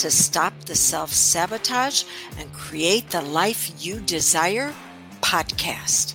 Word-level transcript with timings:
to 0.00 0.10
Stop 0.10 0.58
the 0.64 0.74
Self 0.74 1.12
Sabotage 1.12 2.04
and 2.38 2.50
Create 2.54 3.10
the 3.10 3.20
Life 3.20 3.70
You 3.84 4.00
Desire 4.00 4.72
podcast. 5.20 6.14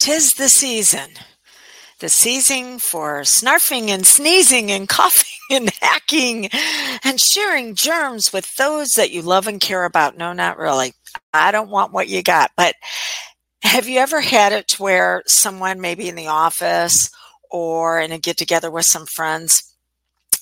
Tis 0.00 0.30
the 0.32 0.48
season. 0.48 1.10
The 2.00 2.08
season 2.08 2.80
for 2.80 3.20
snarfing 3.20 3.90
and 3.90 4.04
sneezing 4.04 4.72
and 4.72 4.88
coughing 4.88 5.28
and 5.48 5.70
hacking 5.80 6.48
and 7.04 7.20
sharing 7.20 7.76
germs 7.76 8.32
with 8.32 8.52
those 8.56 8.88
that 8.96 9.12
you 9.12 9.22
love 9.22 9.46
and 9.46 9.60
care 9.60 9.84
about. 9.84 10.18
No, 10.18 10.32
not 10.32 10.58
really. 10.58 10.94
I 11.32 11.52
don't 11.52 11.70
want 11.70 11.92
what 11.92 12.08
you 12.08 12.24
got. 12.24 12.50
But 12.56 12.74
have 13.62 13.88
you 13.88 14.00
ever 14.00 14.20
had 14.20 14.52
it 14.52 14.66
to 14.68 14.82
where 14.82 15.22
someone, 15.28 15.80
maybe 15.80 16.08
in 16.08 16.16
the 16.16 16.26
office 16.26 17.10
or 17.48 18.00
in 18.00 18.10
a 18.10 18.18
get 18.18 18.36
together 18.36 18.72
with 18.72 18.86
some 18.86 19.06
friends, 19.06 19.67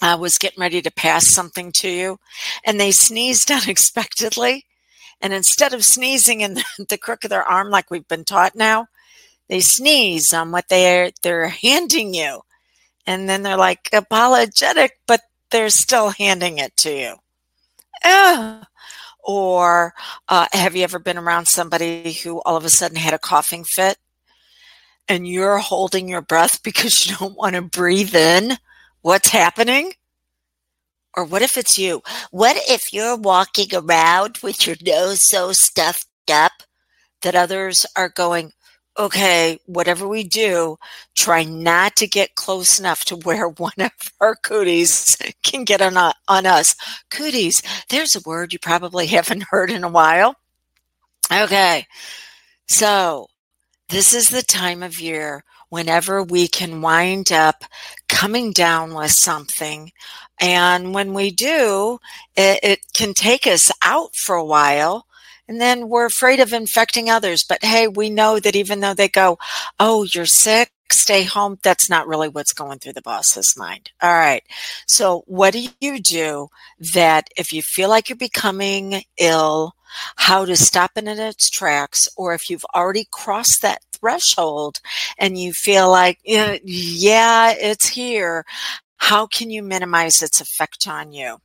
uh, 0.02 0.16
was 0.20 0.38
getting 0.38 0.60
ready 0.60 0.82
to 0.82 0.91
pass 0.91 1.30
something 1.30 1.73
to 1.77 1.88
you 1.88 2.18
and 2.64 2.80
they 2.80 2.91
sneezed 2.91 3.50
unexpectedly? 3.50 4.64
And 5.20 5.32
instead 5.32 5.73
of 5.73 5.84
sneezing 5.84 6.43
in 6.43 6.54
the, 6.54 6.65
the 6.90 6.98
crook 6.98 7.24
of 7.24 7.30
their 7.30 7.45
arm 7.45 7.71
like 7.71 7.90
we've 7.90 8.09
been 8.09 8.24
taught 8.24 8.54
now, 8.54 8.88
they 9.48 9.60
sneeze 9.60 10.32
on 10.32 10.51
what 10.51 10.68
they're 10.68 11.10
they're 11.23 11.48
handing 11.48 12.15
you 12.15 12.43
and 13.06 13.29
then 13.29 13.43
they're 13.43 13.56
like 13.56 13.88
apologetic 13.93 14.98
but 15.06 15.21
they're 15.51 15.71
still 15.71 16.10
handing 16.10 16.59
it 16.59 16.76
to 16.76 16.90
you 16.90 17.15
Ugh. 18.04 18.65
or 19.23 19.95
uh, 20.28 20.46
have 20.52 20.76
you 20.76 20.82
ever 20.82 20.99
been 20.99 21.18
around 21.18 21.46
somebody 21.46 22.12
who 22.12 22.40
all 22.43 22.56
of 22.56 22.65
a 22.65 22.71
sudden 22.71 22.96
had 22.96 23.15
a 23.15 23.18
coughing 23.18 23.65
fit 23.65 23.99
and 25.09 25.28
you're 25.28 25.59
holding 25.59 26.09
your 26.09 26.23
breath 26.23 26.62
because 26.65 27.06
you 27.06 27.16
don't 27.16 27.37
want 27.37 27.54
to 27.54 27.62
breathe 27.62 28.15
in 28.15 28.59
what's 29.07 29.29
happening 29.29 29.93
or 31.16 31.24
what 31.24 31.40
if 31.40 31.57
it's 31.57 31.79
you 31.79 32.02
what 32.32 32.57
if 32.68 32.93
you're 32.93 33.16
walking 33.16 33.68
around 33.73 34.37
with 34.43 34.66
your 34.66 34.74
nose 34.85 35.21
so 35.29 35.52
stuffed 35.52 36.09
up 36.29 36.51
that 37.23 37.37
others 37.37 37.87
are 37.95 38.09
going 38.09 38.51
okay, 38.99 39.59
whatever 39.66 40.09
we 40.09 40.24
do, 40.24 40.74
try 41.15 41.45
not 41.45 41.95
to 41.96 42.07
get 42.07 42.34
close 42.34 42.80
enough 42.80 43.04
to 43.04 43.15
where 43.15 43.46
one 43.59 43.79
of 43.79 43.90
our 44.23 44.34
cooties 44.34 45.18
can 45.43 45.65
get 45.65 45.82
on, 45.82 46.12
on 46.29 46.46
us. 46.46 46.74
Cooties, 47.10 47.60
there's 47.90 48.16
a 48.16 48.23
word 48.24 48.54
you 48.54 48.59
probably 48.59 49.07
haven't 49.07 49.45
heard 49.51 49.71
in 49.71 49.84
a 49.84 49.88
while. 49.88 50.34
Okay, 51.30 51.84
so 52.66 53.27
this 53.90 54.15
is 54.15 54.30
the 54.30 54.43
time 54.43 54.82
of 54.82 54.99
year 54.99 55.45
whenever 55.68 56.22
we 56.22 56.48
can 56.48 56.80
wind 56.80 57.32
up 57.32 57.64
coming 58.09 58.52
down 58.52 58.95
with 58.95 59.10
something. 59.10 59.92
And 60.40 60.95
when 60.95 61.14
we 61.14 61.30
do, 61.30 61.98
it, 62.36 62.60
it 62.62 62.80
can 62.95 63.14
take 63.14 63.46
us 63.46 63.70
out 63.82 64.14
for 64.14 64.37
a 64.37 64.44
while 64.44 65.06
and 65.48 65.60
then 65.60 65.88
we're 65.88 66.06
afraid 66.06 66.41
of 66.41 66.53
infecting 66.53 67.09
others. 67.09 67.44
But 67.44 67.64
hey, 67.64 67.88
we 67.88 68.10
know 68.10 68.41
that 68.41 68.56
even 68.56 68.81
though 68.81 68.94
they 68.94 69.09
go, 69.09 69.38
Oh, 69.78 70.04
you're 70.04 70.26
sick, 70.26 70.72
stay 70.91 71.22
home, 71.22 71.59
that's 71.62 71.88
not 71.88 72.06
really 72.06 72.28
what's 72.28 72.53
going 72.53 72.78
through 72.78 72.94
the 72.94 73.03
boss's 73.03 73.55
mind. 73.56 73.91
All 74.03 74.12
right. 74.12 74.43
So 74.87 75.22
what 75.26 75.53
do 75.53 75.66
you 75.81 76.00
do 76.00 76.49
that 76.93 77.28
if 77.37 77.53
you 77.53 77.62
feel 77.62 77.88
like 77.88 78.09
you're 78.09 78.16
becoming 78.16 79.03
ill, 79.19 79.75
how 80.16 80.44
to 80.44 80.56
stop 80.56 80.93
it 80.97 81.06
in 81.06 81.19
its 81.19 81.49
tracks, 81.49 82.09
or 82.16 82.34
if 82.34 82.50
you've 82.50 82.66
already 82.75 83.06
crossed 83.10 83.62
that 83.62 83.81
threshold 84.06 84.81
and 85.19 85.37
you 85.37 85.53
feel 85.53 85.91
like, 85.91 86.19
yeah, 86.25 87.53
it's 87.59 87.89
here, 87.89 88.44
how 88.99 89.27
can 89.27 89.50
you 89.50 89.65
minimize 89.65 90.22
its 90.22 90.41
effect 90.41 90.87
on 90.87 91.11
you? 91.11 91.39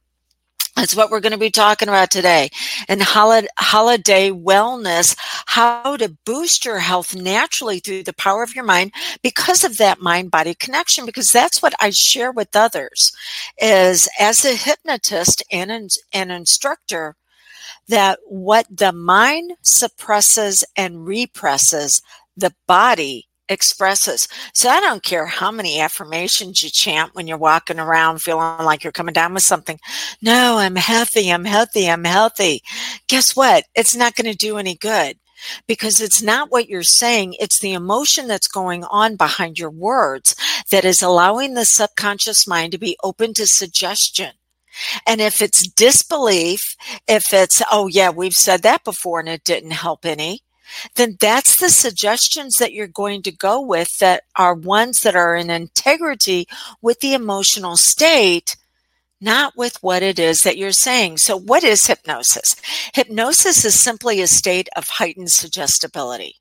That's 0.75 0.95
what 0.95 1.09
we're 1.09 1.21
going 1.21 1.33
to 1.33 1.39
be 1.39 1.49
talking 1.49 1.89
about 1.89 2.11
today. 2.11 2.49
And 2.87 3.01
holiday 3.01 4.29
wellness, 4.29 5.17
how 5.47 5.97
to 5.97 6.15
boost 6.23 6.63
your 6.63 6.77
health 6.79 7.15
naturally 7.15 7.79
through 7.79 8.03
the 8.03 8.13
power 8.13 8.43
of 8.43 8.55
your 8.55 8.63
mind 8.63 8.93
because 9.23 9.63
of 9.63 9.77
that 9.77 9.99
mind 9.99 10.29
body 10.29 10.53
connection. 10.53 11.05
Because 11.05 11.29
that's 11.29 11.61
what 11.63 11.73
I 11.81 11.89
share 11.89 12.31
with 12.31 12.55
others 12.55 13.11
is 13.57 14.07
as 14.19 14.45
a 14.45 14.55
hypnotist 14.55 15.43
and 15.51 15.71
an, 15.71 15.87
an 16.13 16.29
instructor, 16.29 17.15
that 17.87 18.19
what 18.25 18.65
the 18.69 18.93
mind 18.93 19.53
suppresses 19.61 20.63
and 20.77 21.05
represses, 21.05 22.01
the 22.35 22.53
body 22.67 23.27
expresses. 23.49 24.27
So 24.53 24.69
I 24.69 24.79
don't 24.79 25.03
care 25.03 25.25
how 25.25 25.51
many 25.51 25.79
affirmations 25.79 26.63
you 26.63 26.69
chant 26.69 27.13
when 27.13 27.27
you're 27.27 27.37
walking 27.37 27.79
around 27.79 28.21
feeling 28.21 28.65
like 28.65 28.83
you're 28.83 28.93
coming 28.93 29.13
down 29.13 29.33
with 29.33 29.43
something. 29.43 29.77
No, 30.21 30.57
I'm 30.57 30.77
healthy. 30.77 31.29
I'm 31.29 31.45
healthy. 31.45 31.89
I'm 31.89 32.05
healthy. 32.05 32.63
Guess 33.07 33.35
what? 33.35 33.65
It's 33.75 33.95
not 33.95 34.15
going 34.15 34.31
to 34.31 34.37
do 34.37 34.57
any 34.57 34.75
good 34.75 35.17
because 35.67 35.99
it's 35.99 36.21
not 36.21 36.51
what 36.51 36.69
you're 36.69 36.83
saying. 36.83 37.35
It's 37.39 37.59
the 37.59 37.73
emotion 37.73 38.27
that's 38.27 38.47
going 38.47 38.85
on 38.85 39.17
behind 39.17 39.59
your 39.59 39.71
words 39.71 40.35
that 40.71 40.85
is 40.85 41.01
allowing 41.01 41.53
the 41.53 41.65
subconscious 41.65 42.47
mind 42.47 42.71
to 42.71 42.77
be 42.77 42.97
open 43.03 43.33
to 43.33 43.45
suggestion. 43.45 44.31
And 45.05 45.19
if 45.19 45.41
it's 45.41 45.67
disbelief, 45.67 46.77
if 47.07 47.33
it's, 47.33 47.61
oh 47.71 47.87
yeah, 47.87 48.09
we've 48.09 48.33
said 48.33 48.63
that 48.63 48.85
before 48.85 49.19
and 49.19 49.27
it 49.27 49.43
didn't 49.43 49.71
help 49.71 50.05
any, 50.05 50.43
then 50.95 51.17
that's 51.19 51.59
the 51.59 51.69
suggestions 51.69 52.55
that 52.55 52.73
you're 52.73 52.87
going 52.87 53.21
to 53.23 53.31
go 53.31 53.61
with 53.61 53.97
that 53.99 54.23
are 54.37 54.53
ones 54.53 55.01
that 55.01 55.15
are 55.15 55.35
in 55.35 55.49
integrity 55.49 56.47
with 56.81 56.99
the 56.99 57.13
emotional 57.13 57.75
state 57.75 58.55
not 59.21 59.55
with 59.55 59.77
what 59.81 60.01
it 60.01 60.17
is 60.17 60.41
that 60.41 60.57
you're 60.57 60.71
saying. 60.71 61.17
So, 61.17 61.37
what 61.37 61.63
is 61.63 61.85
hypnosis? 61.85 62.55
Hypnosis 62.93 63.63
is 63.63 63.79
simply 63.79 64.19
a 64.19 64.27
state 64.27 64.67
of 64.75 64.87
heightened 64.87 65.29
suggestibility. 65.29 66.35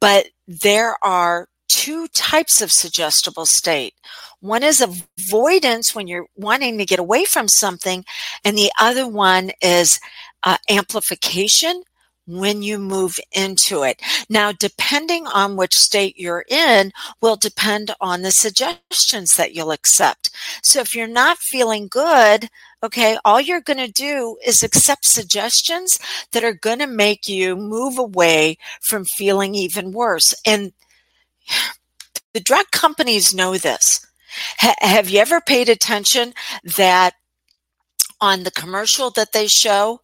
But 0.00 0.26
there 0.48 0.96
are 1.04 1.48
two 1.68 2.08
types 2.08 2.60
of 2.60 2.72
suggestible 2.72 3.46
state. 3.46 3.94
One 4.40 4.62
is 4.62 4.80
avoidance 4.80 5.94
when 5.94 6.08
you're 6.08 6.26
wanting 6.36 6.78
to 6.78 6.84
get 6.84 6.98
away 6.98 7.24
from 7.24 7.48
something, 7.48 8.04
and 8.44 8.58
the 8.58 8.72
other 8.80 9.06
one 9.06 9.50
is 9.62 10.00
uh, 10.42 10.56
amplification 10.68 11.82
when 12.28 12.62
you 12.62 12.78
move 12.78 13.18
into 13.32 13.82
it. 13.82 14.00
Now, 14.28 14.52
depending 14.52 15.26
on 15.26 15.56
which 15.56 15.74
state 15.74 16.18
you're 16.18 16.44
in 16.48 16.92
will 17.20 17.36
depend 17.36 17.90
on 18.00 18.22
the 18.22 18.30
suggestions 18.30 19.34
that 19.36 19.54
you'll 19.54 19.72
accept. 19.72 20.30
So 20.62 20.80
if 20.80 20.94
you're 20.94 21.06
not 21.08 21.38
feeling 21.38 21.88
good, 21.88 22.48
okay, 22.82 23.18
all 23.24 23.40
you're 23.40 23.62
going 23.62 23.84
to 23.84 23.90
do 23.90 24.36
is 24.46 24.62
accept 24.62 25.06
suggestions 25.06 25.98
that 26.32 26.44
are 26.44 26.52
going 26.52 26.78
to 26.80 26.86
make 26.86 27.28
you 27.28 27.56
move 27.56 27.98
away 27.98 28.58
from 28.82 29.04
feeling 29.04 29.54
even 29.54 29.92
worse. 29.92 30.34
And 30.46 30.72
the 32.34 32.40
drug 32.40 32.66
companies 32.70 33.34
know 33.34 33.56
this. 33.56 34.06
have 34.58 35.08
you 35.08 35.18
ever 35.18 35.40
paid 35.40 35.68
attention 35.68 36.34
that 36.76 37.14
on 38.20 38.42
the 38.42 38.50
commercial 38.50 39.10
that 39.10 39.32
they 39.32 39.46
show, 39.46 40.00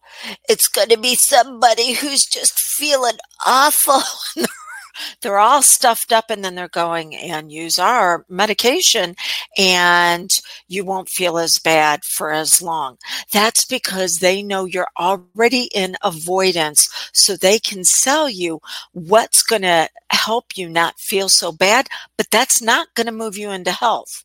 it's 0.47 0.67
going 0.67 0.89
to 0.89 0.97
be 0.97 1.15
somebody 1.15 1.93
who's 1.93 2.25
just 2.25 2.59
feeling 2.59 3.17
awful. 3.45 4.01
they're 5.21 5.37
all 5.37 5.61
stuffed 5.61 6.11
up 6.11 6.25
and 6.29 6.43
then 6.43 6.55
they're 6.55 6.67
going 6.69 7.15
and 7.15 7.51
use 7.51 7.79
our 7.79 8.25
medication 8.29 9.15
and 9.57 10.39
you 10.67 10.85
won't 10.85 11.09
feel 11.09 11.37
as 11.37 11.59
bad 11.59 12.03
for 12.03 12.31
as 12.31 12.61
long. 12.61 12.97
That's 13.31 13.65
because 13.65 14.19
they 14.19 14.41
know 14.41 14.65
you're 14.65 14.87
already 14.99 15.69
in 15.73 15.95
avoidance 16.03 16.89
so 17.13 17.35
they 17.35 17.59
can 17.59 17.83
sell 17.83 18.29
you 18.29 18.59
what's 18.93 19.43
going 19.43 19.63
to 19.63 19.89
help 20.09 20.57
you 20.57 20.69
not 20.69 20.99
feel 20.99 21.29
so 21.29 21.51
bad, 21.51 21.87
but 22.17 22.27
that's 22.31 22.61
not 22.61 22.93
going 22.95 23.07
to 23.07 23.11
move 23.11 23.37
you 23.37 23.51
into 23.51 23.71
health. 23.71 24.24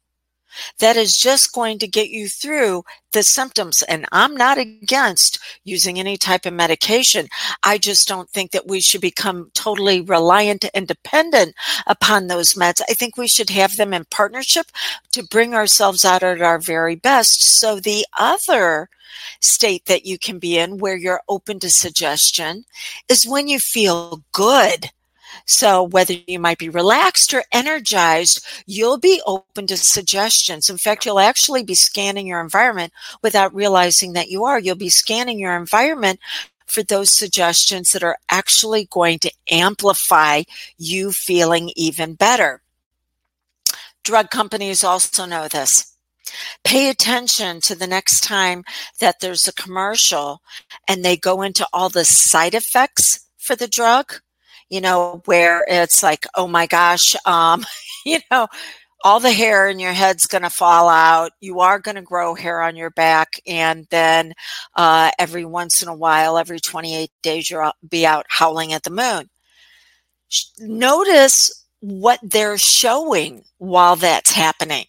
That 0.78 0.96
is 0.96 1.16
just 1.16 1.52
going 1.52 1.78
to 1.78 1.86
get 1.86 2.10
you 2.10 2.28
through 2.28 2.84
the 3.12 3.22
symptoms. 3.22 3.82
And 3.88 4.06
I'm 4.12 4.34
not 4.34 4.58
against 4.58 5.38
using 5.64 5.98
any 5.98 6.16
type 6.16 6.46
of 6.46 6.52
medication. 6.52 7.28
I 7.62 7.78
just 7.78 8.06
don't 8.06 8.30
think 8.30 8.52
that 8.52 8.68
we 8.68 8.80
should 8.80 9.00
become 9.00 9.50
totally 9.54 10.00
reliant 10.00 10.64
and 10.74 10.86
dependent 10.86 11.54
upon 11.86 12.26
those 12.26 12.54
meds. 12.54 12.80
I 12.88 12.94
think 12.94 13.16
we 13.16 13.28
should 13.28 13.50
have 13.50 13.76
them 13.76 13.92
in 13.92 14.04
partnership 14.10 14.66
to 15.12 15.24
bring 15.24 15.54
ourselves 15.54 16.04
out 16.04 16.22
at 16.22 16.40
our 16.40 16.60
very 16.60 16.96
best. 16.96 17.58
So 17.58 17.80
the 17.80 18.06
other 18.18 18.88
state 19.40 19.86
that 19.86 20.06
you 20.06 20.18
can 20.18 20.38
be 20.38 20.56
in 20.56 20.78
where 20.78 20.96
you're 20.96 21.22
open 21.28 21.58
to 21.60 21.70
suggestion 21.70 22.64
is 23.08 23.26
when 23.26 23.48
you 23.48 23.58
feel 23.58 24.22
good 24.32 24.90
so 25.46 25.82
whether 25.82 26.14
you 26.26 26.38
might 26.38 26.58
be 26.58 26.68
relaxed 26.68 27.34
or 27.34 27.44
energized, 27.52 28.44
you'll 28.66 28.98
be 28.98 29.20
open 29.26 29.66
to 29.68 29.76
suggestions. 29.76 30.70
In 30.70 30.78
fact, 30.78 31.04
you'll 31.04 31.20
actually 31.20 31.62
be 31.62 31.74
scanning 31.74 32.26
your 32.26 32.40
environment 32.40 32.92
without 33.22 33.54
realizing 33.54 34.12
that 34.14 34.30
you 34.30 34.44
are. 34.44 34.58
You'll 34.58 34.76
be 34.76 34.88
scanning 34.88 35.38
your 35.38 35.56
environment 35.56 36.20
for 36.66 36.82
those 36.82 37.16
suggestions 37.16 37.90
that 37.90 38.02
are 38.02 38.18
actually 38.30 38.86
going 38.90 39.18
to 39.18 39.32
amplify 39.50 40.42
you 40.78 41.12
feeling 41.12 41.72
even 41.76 42.14
better. 42.14 42.62
Drug 44.04 44.30
companies 44.30 44.84
also 44.84 45.26
know 45.26 45.48
this. 45.48 45.94
Pay 46.64 46.88
attention 46.88 47.60
to 47.62 47.74
the 47.74 47.86
next 47.86 48.20
time 48.20 48.62
that 49.00 49.20
there's 49.20 49.48
a 49.48 49.52
commercial 49.52 50.40
and 50.86 51.04
they 51.04 51.16
go 51.16 51.42
into 51.42 51.66
all 51.72 51.88
the 51.88 52.04
side 52.04 52.54
effects 52.54 53.26
for 53.36 53.56
the 53.56 53.68
drug 53.68 54.20
you 54.70 54.80
know, 54.80 55.20
where 55.26 55.64
it's 55.68 56.02
like, 56.02 56.26
oh 56.36 56.46
my 56.46 56.66
gosh, 56.66 57.14
um, 57.26 57.66
you 58.06 58.20
know, 58.30 58.48
all 59.02 59.20
the 59.20 59.32
hair 59.32 59.68
in 59.68 59.78
your 59.78 59.92
head's 59.92 60.26
going 60.26 60.42
to 60.42 60.50
fall 60.50 60.88
out. 60.88 61.32
You 61.40 61.60
are 61.60 61.78
going 61.78 61.94
to 61.96 62.02
grow 62.02 62.34
hair 62.34 62.62
on 62.62 62.76
your 62.76 62.90
back. 62.90 63.40
And 63.46 63.86
then 63.90 64.34
uh, 64.76 65.10
every 65.18 65.44
once 65.44 65.82
in 65.82 65.88
a 65.88 65.94
while, 65.94 66.38
every 66.38 66.60
28 66.60 67.10
days, 67.22 67.50
you'll 67.50 67.72
be 67.88 68.06
out 68.06 68.26
howling 68.28 68.72
at 68.72 68.82
the 68.82 68.90
moon. 68.90 69.28
Notice 70.60 71.66
what 71.80 72.20
they're 72.22 72.58
showing 72.58 73.42
while 73.58 73.96
that's 73.96 74.32
happening. 74.32 74.84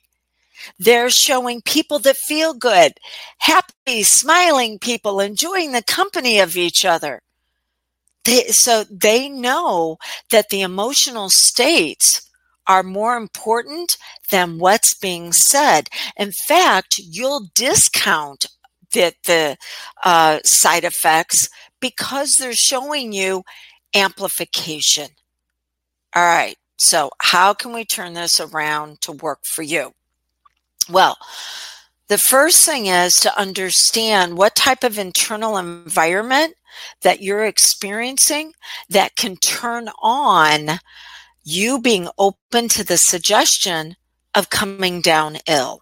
They're 0.78 1.10
showing 1.10 1.62
people 1.62 1.98
that 2.00 2.18
feel 2.18 2.54
good, 2.54 2.94
happy, 3.40 4.04
smiling 4.04 4.78
people, 4.78 5.20
enjoying 5.20 5.72
the 5.72 5.82
company 5.82 6.40
of 6.40 6.56
each 6.56 6.86
other. 6.86 7.22
They, 8.26 8.46
so 8.48 8.84
they 8.90 9.30
know 9.30 9.98
that 10.32 10.50
the 10.50 10.62
emotional 10.62 11.30
states 11.30 12.30
are 12.68 12.84
more 12.84 13.18
important 13.18 13.98
than 14.30 14.60
what's 14.60 14.94
being 14.94 15.34
said. 15.34 15.90
In 16.18 16.32
fact, 16.32 17.00
you'll 17.00 17.50
discount 17.56 18.46
the, 18.94 19.14
the 19.26 19.58
uh, 20.04 20.40
side 20.44 20.84
effects 20.84 21.50
because 21.80 22.36
they're 22.36 22.54
showing 22.54 23.12
you 23.12 23.44
amplification. 23.96 25.10
All 26.16 26.24
right. 26.24 26.58
So, 26.78 27.12
how 27.22 27.54
can 27.54 27.74
we 27.74 27.86
turn 27.86 28.14
this 28.14 28.40
around 28.40 29.02
to 29.02 29.12
work 29.12 29.40
for 29.44 29.62
you? 29.62 29.94
Well, 30.90 31.16
the 32.08 32.18
first 32.18 32.66
thing 32.66 32.88
is 32.88 33.14
to 33.22 33.40
understand 33.40 34.36
what 34.36 34.56
type 34.56 34.84
of 34.84 34.98
internal 34.98 35.58
environment 35.58 36.56
that 37.02 37.22
you're 37.22 37.46
experiencing 37.46 38.54
that 38.90 39.16
can 39.16 39.36
turn 39.38 39.90
on 40.02 40.80
you 41.44 41.80
being 41.80 42.08
open 42.18 42.68
to 42.70 42.84
the 42.84 42.98
suggestion 42.98 43.96
of 44.36 44.50
coming 44.50 45.02
down 45.02 45.38
ill. 45.48 45.82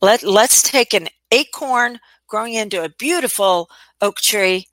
Let, 0.00 0.22
let's 0.22 0.62
take 0.62 0.94
an 0.94 1.08
acorn 1.30 2.00
growing 2.26 2.54
into 2.54 2.82
a 2.82 2.88
beautiful 2.88 3.68
oak 4.00 4.16
tree 4.16 4.66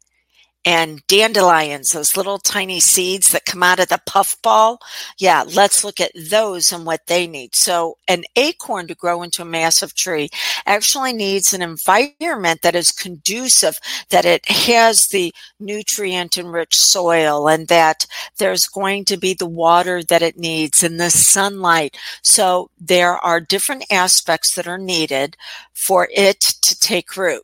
and 0.66 1.06
dandelions, 1.08 1.92
those 1.92 2.18
little 2.18 2.38
tiny 2.38 2.80
seeds 2.80 3.30
that 3.30 3.46
come 3.46 3.64
out 3.64 3.80
of 3.80 3.88
the 3.88 4.02
puffball. 4.06 4.80
Yeah, 5.18 5.44
let's 5.48 5.84
look 5.84 6.02
at 6.02 6.12
those 6.30 6.72
and 6.72 6.86
what 6.86 7.08
they 7.08 7.28
need. 7.28 7.56
So, 7.56 7.98
an 8.08 8.24
acorn 8.36 8.88
to 8.88 8.96
grow 8.96 9.24
into 9.24 9.42
a 9.42 9.46
massive 9.46 9.96
tree 9.96 10.30
actually 10.66 11.14
needs 11.14 11.54
an 11.54 11.62
environment 11.62 12.62
that 12.62 12.76
is 12.76 12.92
conducive, 12.92 13.80
that 14.10 14.26
it 14.26 14.50
has 14.50 15.08
the 15.12 15.34
nutrient 15.60 16.38
enriched 16.38 16.82
soil, 16.82 17.48
and 17.48 17.68
that 17.70 18.06
there's 18.38 18.68
going 18.68 19.06
to 19.06 19.18
be 19.18 19.34
the 19.34 19.48
water 19.48 20.04
that 20.04 20.22
it 20.22 20.38
needs 20.38 20.84
and 20.84 21.00
the 21.00 21.10
sunlight. 21.10 21.98
So, 22.22 22.70
there 22.80 23.14
are 23.14 23.40
different 23.40 23.86
aspects 23.90 24.56
that 24.56 24.68
are 24.68 24.78
needed 24.78 25.38
for 25.74 26.10
it 26.12 26.42
to 26.64 26.78
take 26.78 27.16
root. 27.16 27.44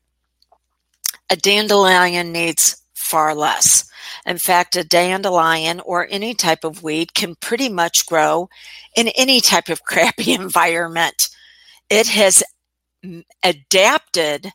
A 1.30 1.36
dandelion 1.36 2.32
needs 2.32 2.84
far 3.06 3.36
less. 3.36 3.86
In 4.26 4.38
fact, 4.38 4.76
a 4.76 4.84
dandelion 4.84 5.80
or 5.82 6.08
any 6.10 6.34
type 6.34 6.64
of 6.64 6.84
weed 6.84 7.14
can 7.14 7.36
pretty 7.36 7.70
much 7.70 8.06
grow 8.06 8.50
in 8.96 9.10
any 9.10 9.40
type 9.42 9.70
of 9.70 9.84
crappy 9.86 10.34
environment. 10.34 11.30
It 11.90 12.08
has 12.08 12.44
adapted 13.44 14.52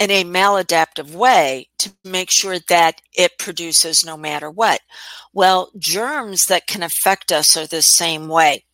in 0.00 0.10
a 0.10 0.24
maladaptive 0.24 1.12
way 1.12 1.68
to 1.78 1.92
make 2.04 2.30
sure 2.30 2.58
that 2.68 3.00
it 3.16 3.38
produces 3.38 4.04
no 4.04 4.16
matter 4.16 4.50
what. 4.50 4.80
Well, 5.32 5.70
germs 5.78 6.46
that 6.46 6.66
can 6.66 6.82
affect 6.82 7.30
us 7.30 7.56
are 7.56 7.66
the 7.68 7.82
same 7.82 8.28
way. 8.28 8.64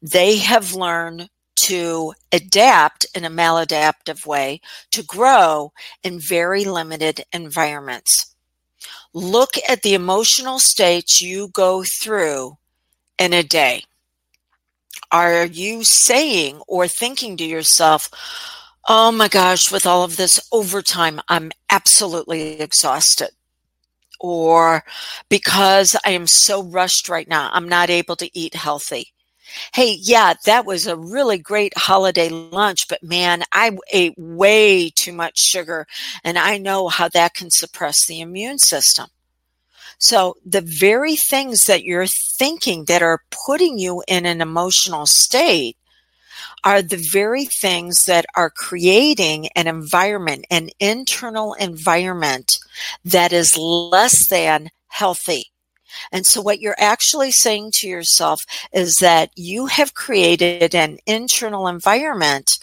They 0.00 0.38
have 0.38 0.74
learned 0.74 1.28
to 1.66 2.14
adapt 2.32 3.06
in 3.14 3.24
a 3.24 3.30
maladaptive 3.30 4.26
way 4.26 4.60
to 4.90 5.02
grow 5.02 5.72
in 6.02 6.18
very 6.18 6.64
limited 6.64 7.24
environments. 7.32 8.34
Look 9.12 9.50
at 9.68 9.82
the 9.82 9.94
emotional 9.94 10.58
states 10.58 11.20
you 11.20 11.48
go 11.48 11.82
through 11.82 12.56
in 13.18 13.32
a 13.32 13.42
day. 13.42 13.84
Are 15.12 15.44
you 15.44 15.84
saying 15.84 16.60
or 16.68 16.86
thinking 16.86 17.36
to 17.36 17.44
yourself, 17.44 18.08
oh 18.88 19.10
my 19.10 19.28
gosh, 19.28 19.70
with 19.70 19.86
all 19.86 20.04
of 20.04 20.16
this 20.16 20.40
overtime, 20.52 21.20
I'm 21.28 21.50
absolutely 21.70 22.60
exhausted? 22.60 23.30
Or 24.20 24.84
because 25.28 25.96
I 26.04 26.10
am 26.10 26.26
so 26.26 26.62
rushed 26.62 27.08
right 27.08 27.28
now, 27.28 27.50
I'm 27.52 27.68
not 27.68 27.90
able 27.90 28.16
to 28.16 28.38
eat 28.38 28.54
healthy. 28.54 29.12
Hey, 29.74 29.98
yeah, 30.00 30.34
that 30.44 30.66
was 30.66 30.86
a 30.86 30.96
really 30.96 31.38
great 31.38 31.76
holiday 31.76 32.28
lunch, 32.28 32.88
but 32.88 33.02
man, 33.02 33.42
I 33.52 33.76
ate 33.92 34.14
way 34.16 34.90
too 34.90 35.12
much 35.12 35.38
sugar 35.38 35.86
and 36.24 36.38
I 36.38 36.58
know 36.58 36.88
how 36.88 37.08
that 37.08 37.34
can 37.34 37.50
suppress 37.50 38.06
the 38.06 38.20
immune 38.20 38.58
system. 38.58 39.08
So 39.98 40.36
the 40.46 40.62
very 40.62 41.16
things 41.16 41.64
that 41.64 41.84
you're 41.84 42.06
thinking 42.06 42.84
that 42.86 43.02
are 43.02 43.22
putting 43.46 43.78
you 43.78 44.02
in 44.08 44.24
an 44.24 44.40
emotional 44.40 45.06
state 45.06 45.76
are 46.64 46.82
the 46.82 46.96
very 47.12 47.44
things 47.44 48.04
that 48.04 48.26
are 48.36 48.50
creating 48.50 49.48
an 49.56 49.66
environment, 49.66 50.46
an 50.50 50.70
internal 50.78 51.54
environment 51.54 52.58
that 53.04 53.32
is 53.32 53.56
less 53.56 54.26
than 54.28 54.70
healthy. 54.88 55.50
And 56.12 56.26
so 56.26 56.40
what 56.40 56.60
you're 56.60 56.76
actually 56.78 57.32
saying 57.32 57.72
to 57.76 57.88
yourself 57.88 58.42
is 58.72 58.96
that 58.96 59.30
you 59.36 59.66
have 59.66 59.94
created 59.94 60.74
an 60.74 60.98
internal 61.06 61.66
environment 61.66 62.58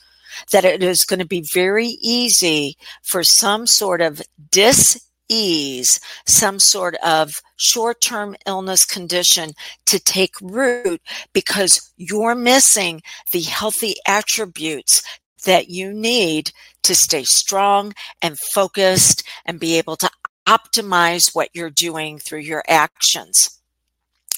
that 0.52 0.66
it 0.66 0.84
is 0.84 1.06
going 1.06 1.20
to 1.20 1.26
be 1.26 1.46
very 1.54 1.98
easy 2.02 2.78
for 3.04 3.24
some 3.24 3.66
sort 3.66 4.02
of 4.02 4.22
dis 4.52 5.00
ease, 5.30 6.00
some 6.26 6.60
sort 6.60 6.96
of 7.04 7.42
short 7.58 8.02
term 8.02 8.36
illness 8.46 8.86
condition 8.86 9.52
to 9.86 10.00
take 10.00 10.40
root 10.42 11.02
because 11.34 11.92
you're 11.98 12.36
missing 12.36 13.02
the 13.32 13.42
healthy 13.42 13.96
attributes 14.08 15.02
that 15.46 15.70
you 15.70 15.94
need 15.94 16.52
to 16.84 16.96
stay 16.96 17.24
strong 17.24 17.94
and 18.22 18.40
focused 18.40 19.24
and 19.46 19.60
be 19.60 19.78
able 19.78 19.96
to 19.96 20.10
optimize 20.48 21.36
what 21.36 21.50
you're 21.54 21.70
doing 21.70 22.20
through 22.20 22.40
your 22.40 22.64
actions. 22.68 23.60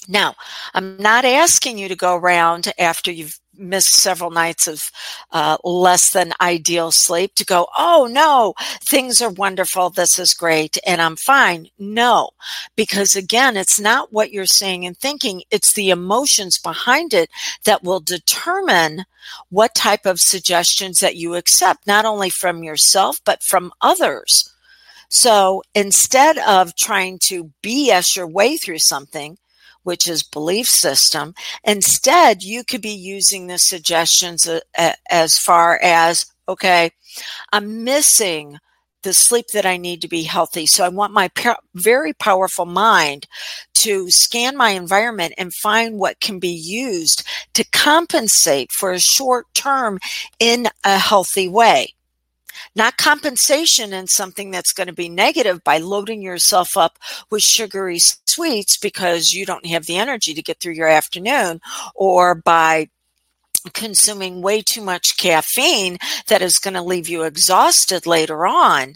Now, 0.08 0.34
I'm 0.74 0.96
not 0.96 1.24
asking 1.24 1.78
you 1.78 1.88
to 1.88 1.94
go 1.94 2.16
around 2.16 2.72
after 2.78 3.12
you've 3.12 3.38
missed 3.54 3.92
several 3.92 4.30
nights 4.30 4.66
of 4.66 4.90
uh, 5.32 5.58
less 5.62 6.10
than 6.10 6.32
ideal 6.40 6.90
sleep 6.90 7.34
to 7.34 7.44
go, 7.44 7.68
oh 7.78 8.08
no, 8.10 8.54
things 8.82 9.20
are 9.20 9.30
wonderful. 9.30 9.90
This 9.90 10.18
is 10.18 10.34
great. 10.34 10.78
And 10.86 11.00
I'm 11.00 11.16
fine. 11.16 11.68
No, 11.78 12.30
because 12.74 13.14
again, 13.14 13.56
it's 13.56 13.78
not 13.78 14.12
what 14.12 14.32
you're 14.32 14.46
saying 14.46 14.86
and 14.86 14.96
thinking. 14.96 15.42
It's 15.50 15.74
the 15.74 15.90
emotions 15.90 16.58
behind 16.58 17.12
it 17.12 17.30
that 17.64 17.84
will 17.84 18.00
determine 18.00 19.04
what 19.50 19.74
type 19.74 20.06
of 20.06 20.20
suggestions 20.20 21.00
that 21.00 21.16
you 21.16 21.34
accept, 21.34 21.86
not 21.86 22.04
only 22.04 22.30
from 22.30 22.64
yourself, 22.64 23.20
but 23.24 23.42
from 23.42 23.72
others. 23.82 24.49
So 25.10 25.62
instead 25.74 26.38
of 26.38 26.74
trying 26.76 27.18
to 27.24 27.52
BS 27.62 28.16
your 28.16 28.26
way 28.26 28.56
through 28.56 28.78
something, 28.78 29.36
which 29.82 30.08
is 30.08 30.22
belief 30.22 30.66
system. 30.66 31.34
Instead, 31.64 32.42
you 32.42 32.64
could 32.64 32.82
be 32.82 32.90
using 32.90 33.46
the 33.46 33.58
suggestions 33.58 34.46
uh, 34.46 34.92
as 35.10 35.36
far 35.38 35.78
as, 35.82 36.26
okay, 36.48 36.90
I'm 37.52 37.84
missing 37.84 38.58
the 39.02 39.14
sleep 39.14 39.46
that 39.54 39.64
I 39.64 39.78
need 39.78 40.02
to 40.02 40.08
be 40.08 40.24
healthy. 40.24 40.66
So 40.66 40.84
I 40.84 40.90
want 40.90 41.14
my 41.14 41.30
very 41.74 42.12
powerful 42.12 42.66
mind 42.66 43.26
to 43.74 44.10
scan 44.10 44.56
my 44.56 44.70
environment 44.70 45.32
and 45.38 45.54
find 45.54 45.98
what 45.98 46.20
can 46.20 46.38
be 46.38 46.48
used 46.48 47.26
to 47.54 47.64
compensate 47.72 48.70
for 48.70 48.92
a 48.92 49.00
short 49.00 49.46
term 49.54 49.98
in 50.38 50.68
a 50.84 50.98
healthy 50.98 51.48
way. 51.48 51.94
Not 52.74 52.96
compensation 52.96 53.92
in 53.92 54.06
something 54.06 54.50
that's 54.50 54.72
going 54.72 54.86
to 54.86 54.92
be 54.92 55.08
negative 55.08 55.62
by 55.64 55.78
loading 55.78 56.22
yourself 56.22 56.76
up 56.76 56.98
with 57.30 57.42
sugary 57.42 57.98
sweets 58.26 58.76
because 58.76 59.32
you 59.32 59.44
don't 59.44 59.66
have 59.66 59.86
the 59.86 59.96
energy 59.96 60.34
to 60.34 60.42
get 60.42 60.60
through 60.60 60.74
your 60.74 60.88
afternoon 60.88 61.60
or 61.94 62.34
by 62.34 62.88
consuming 63.74 64.40
way 64.40 64.62
too 64.62 64.80
much 64.82 65.16
caffeine 65.18 65.98
that 66.28 66.42
is 66.42 66.58
going 66.58 66.74
to 66.74 66.82
leave 66.82 67.08
you 67.08 67.22
exhausted 67.22 68.06
later 68.06 68.46
on. 68.46 68.94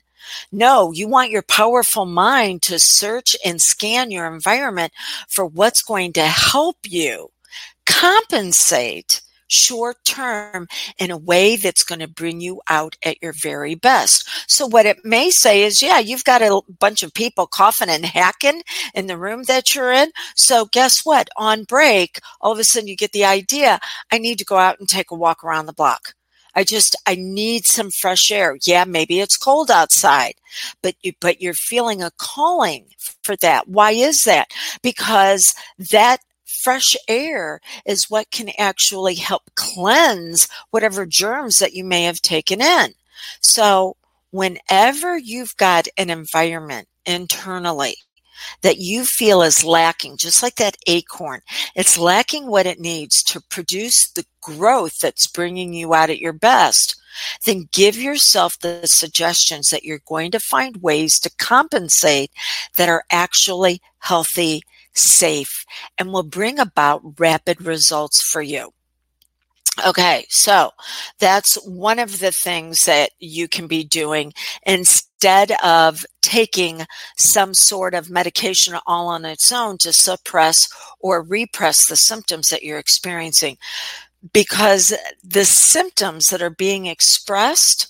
No, 0.51 0.93
you 0.93 1.07
want 1.07 1.31
your 1.31 1.43
powerful 1.43 2.07
mind 2.07 2.63
to 2.63 2.79
search 2.79 3.37
and 3.45 3.61
scan 3.61 4.11
your 4.11 4.27
environment 4.27 4.93
for 5.29 5.45
what's 5.45 5.83
going 5.83 6.13
to 6.15 6.27
help 6.27 6.79
you 6.85 7.31
compensate 7.87 9.21
short 9.55 9.97
term 10.05 10.69
in 10.99 11.11
a 11.11 11.17
way 11.17 11.57
that's 11.57 11.85
going 11.85 12.01
to 12.01 12.09
bring 12.09 12.41
you 12.41 12.61
out 12.69 12.97
at 13.05 13.23
your 13.23 13.33
very 13.33 13.75
best. 13.75 14.29
So 14.47 14.67
what 14.67 14.87
it 14.87 15.05
may 15.05 15.31
say 15.31 15.63
is, 15.63 15.83
yeah, 15.83 15.99
you've 15.99 16.25
got 16.25 16.43
a 16.43 16.61
bunch 16.79 17.03
of 17.03 17.15
people 17.15 17.47
coughing 17.47 17.89
and 17.89 18.05
hacking 18.05 18.63
in 18.95 19.07
the 19.07 19.19
room 19.19 19.45
that 19.45 19.75
you're 19.75 19.93
in. 19.93 20.11
So 20.35 20.67
guess 20.67 21.05
what? 21.05 21.29
On 21.37 21.65
break, 21.65 22.19
all 22.41 22.53
of 22.53 22.59
a 22.59 22.65
sudden 22.65 22.89
you 22.89 22.97
get 22.97 23.13
the 23.13 23.25
idea, 23.25 23.81
I 24.11 24.19
need 24.19 24.39
to 24.39 24.45
go 24.45 24.57
out 24.57 24.79
and 24.79 24.89
take 24.89 25.11
a 25.11 25.15
walk 25.17 25.45
around 25.45 25.67
the 25.67 25.73
block. 25.73 26.15
I 26.57 26.63
just, 26.65 26.95
I 27.07 27.17
need 27.17 27.67
some 27.67 27.91
fresh 27.91 28.31
air. 28.31 28.57
Yeah, 28.65 28.85
maybe 28.85 29.21
it's 29.21 29.37
cold 29.37 29.71
outside, 29.71 30.35
but 30.83 30.95
you, 31.03 31.13
but 31.21 31.41
you're 31.43 31.55
feeling 31.55 32.03
a 32.03 32.13
calling 32.17 32.87
for 33.23 33.35
that. 33.37 33.69
Why 33.69 33.91
is 33.91 34.23
that? 34.23 34.53
Because 34.83 35.53
that 35.91 36.19
fresh 36.55 36.97
air 37.09 37.61
is 37.85 38.11
what 38.11 38.31
can 38.31 38.51
actually 38.59 39.17
help 39.17 39.43
cleanse 39.55 40.49
whatever 40.71 41.07
germs 41.07 41.59
that 41.59 41.75
you 41.75 41.85
may 41.85 42.05
have 42.05 42.21
taken 42.21 42.61
in. 42.61 42.95
So 43.41 43.97
whenever 44.31 45.17
you've 45.17 45.57
got 45.57 45.87
an 45.97 46.11
environment 46.11 46.89
internally 47.07 47.97
that 48.63 48.79
you 48.79 49.05
feel 49.05 49.43
is 49.43 49.65
lacking, 49.65 50.17
just 50.17 50.43
like 50.43 50.57
that 50.57 50.77
acorn, 50.87 51.41
it's 51.75 51.97
lacking 51.99 52.47
what 52.47 52.67
it 52.67 52.81
needs 52.81 53.23
to 53.23 53.41
produce 53.41 54.11
the 54.11 54.27
growth 54.41 54.99
that's 54.99 55.29
bringing 55.29 55.73
you 55.73 55.95
out 55.95 56.11
at 56.11 56.19
your 56.19 56.33
best, 56.33 56.97
then 57.47 57.69
give 57.73 57.97
yourself 57.97 58.59
the 58.59 58.81
suggestions 58.87 59.71
that 59.71 59.85
you're 59.85 60.01
going 60.07 60.31
to 60.33 60.41
find 60.41 60.83
ways 60.83 61.19
to 61.21 61.31
compensate 61.39 62.31
that 62.77 62.89
are 62.89 63.05
actually 63.11 63.81
healthy 64.01 64.63
safe, 64.95 65.65
and 65.99 66.13
will 66.13 66.23
bring 66.23 66.59
about 66.59 67.19
rapid 67.19 67.63
results 67.63 68.23
for 68.23 68.43
you. 68.43 68.73
Okay, 69.85 70.25
so 70.29 70.71
that's 71.19 71.57
one 71.67 71.99
of 71.99 72.21
the 72.21 72.31
things 72.31 72.79
that 72.87 73.11
you 73.19 73.49
can 73.49 73.67
be 73.67 73.83
doing 73.83 74.33
instead 74.65 75.53
of 75.65 76.07
taking 76.23 76.87
some 77.17 77.55
sort 77.55 77.93
of 77.93 78.09
medication 78.09 78.77
all 78.87 79.09
on 79.09 79.25
its 79.25 79.51
own 79.51 79.77
to 79.79 79.93
suppress 79.93 80.69
or 81.01 81.23
repress 81.23 81.89
the 81.89 81.97
symptoms 81.97 82.49
that 82.49 82.63
you're 82.63 82.79
experiencing. 82.79 83.59
Because 84.33 84.95
the 85.25 85.45
symptoms 85.45 86.27
that 86.27 86.41
are 86.41 86.51
being 86.51 86.87
expressed 86.87 87.89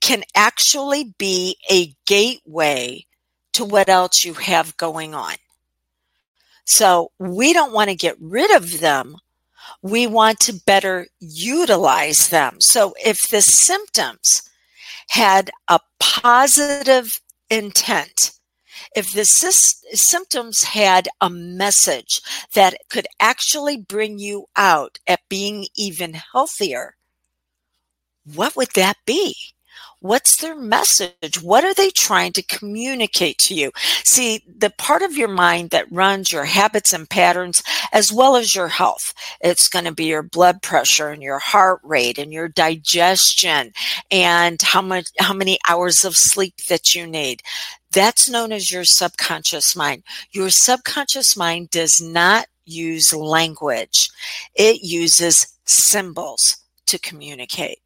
can 0.00 0.22
actually 0.34 1.14
be 1.18 1.56
a 1.70 1.94
gateway 2.06 3.04
to 3.52 3.64
what 3.64 3.88
else 3.88 4.24
you 4.24 4.34
have 4.34 4.76
going 4.76 5.14
on. 5.14 5.34
So 6.64 7.10
we 7.18 7.52
don't 7.52 7.72
want 7.72 7.90
to 7.90 7.96
get 7.96 8.16
rid 8.20 8.50
of 8.50 8.80
them. 8.80 9.16
We 9.82 10.06
want 10.06 10.40
to 10.40 10.60
better 10.66 11.06
utilize 11.20 12.28
them. 12.28 12.60
So 12.60 12.94
if 13.04 13.28
the 13.28 13.42
symptoms 13.42 14.42
had 15.08 15.50
a 15.68 15.80
positive 16.00 17.20
intent, 17.50 18.32
if 18.96 19.12
the 19.12 19.24
symptoms 19.24 20.62
had 20.62 21.08
a 21.20 21.28
message 21.28 22.20
that 22.54 22.76
could 22.88 23.06
actually 23.20 23.76
bring 23.76 24.18
you 24.18 24.46
out 24.56 24.98
at 25.06 25.20
being 25.28 25.66
even 25.76 26.14
healthier, 26.14 26.96
what 28.24 28.56
would 28.56 28.70
that 28.74 28.96
be? 29.04 29.36
What's 30.04 30.36
their 30.36 30.54
message? 30.54 31.40
What 31.40 31.64
are 31.64 31.72
they 31.72 31.88
trying 31.88 32.34
to 32.34 32.42
communicate 32.42 33.38
to 33.38 33.54
you? 33.54 33.72
See, 34.04 34.44
the 34.46 34.68
part 34.68 35.00
of 35.00 35.16
your 35.16 35.28
mind 35.28 35.70
that 35.70 35.90
runs 35.90 36.30
your 36.30 36.44
habits 36.44 36.92
and 36.92 37.08
patterns 37.08 37.62
as 37.90 38.12
well 38.12 38.36
as 38.36 38.54
your 38.54 38.68
health, 38.68 39.14
it's 39.40 39.66
going 39.66 39.86
to 39.86 39.94
be 39.94 40.04
your 40.04 40.22
blood 40.22 40.60
pressure 40.60 41.08
and 41.08 41.22
your 41.22 41.38
heart 41.38 41.80
rate 41.82 42.18
and 42.18 42.34
your 42.34 42.48
digestion 42.48 43.72
and 44.10 44.60
how 44.60 44.82
much, 44.82 45.08
how 45.20 45.32
many 45.32 45.58
hours 45.70 46.04
of 46.04 46.18
sleep 46.18 46.56
that 46.68 46.94
you 46.94 47.06
need. 47.06 47.40
That's 47.90 48.28
known 48.28 48.52
as 48.52 48.70
your 48.70 48.84
subconscious 48.84 49.74
mind. 49.74 50.02
Your 50.32 50.50
subconscious 50.50 51.34
mind 51.34 51.70
does 51.70 52.02
not 52.02 52.48
use 52.66 53.14
language. 53.14 54.10
It 54.54 54.82
uses 54.82 55.46
symbols 55.64 56.58
to 56.88 56.98
communicate. 56.98 57.78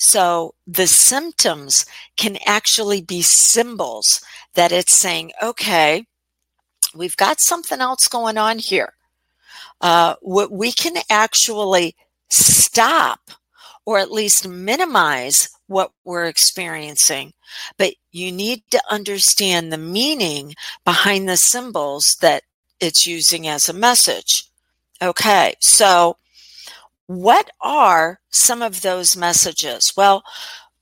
So 0.00 0.54
the 0.66 0.86
symptoms 0.86 1.84
can 2.16 2.38
actually 2.46 3.02
be 3.02 3.20
symbols 3.20 4.22
that 4.54 4.72
it's 4.72 4.98
saying, 4.98 5.32
okay, 5.42 6.06
we've 6.94 7.16
got 7.16 7.38
something 7.38 7.80
else 7.80 8.08
going 8.08 8.38
on 8.38 8.58
here. 8.58 8.94
Uh, 9.82 10.14
what 10.22 10.50
we 10.50 10.72
can 10.72 10.94
actually 11.10 11.94
stop 12.30 13.30
or 13.84 13.98
at 13.98 14.10
least 14.10 14.48
minimize 14.48 15.50
what 15.66 15.92
we're 16.02 16.26
experiencing, 16.26 17.34
but 17.76 17.92
you 18.10 18.32
need 18.32 18.62
to 18.70 18.82
understand 18.90 19.70
the 19.70 19.78
meaning 19.78 20.54
behind 20.82 21.28
the 21.28 21.36
symbols 21.36 22.16
that 22.22 22.42
it's 22.80 23.06
using 23.06 23.46
as 23.46 23.68
a 23.68 23.74
message. 23.74 24.44
Okay, 25.02 25.54
so 25.60 26.16
what 27.10 27.50
are 27.60 28.20
some 28.30 28.62
of 28.62 28.82
those 28.82 29.16
messages? 29.16 29.92
Well, 29.96 30.22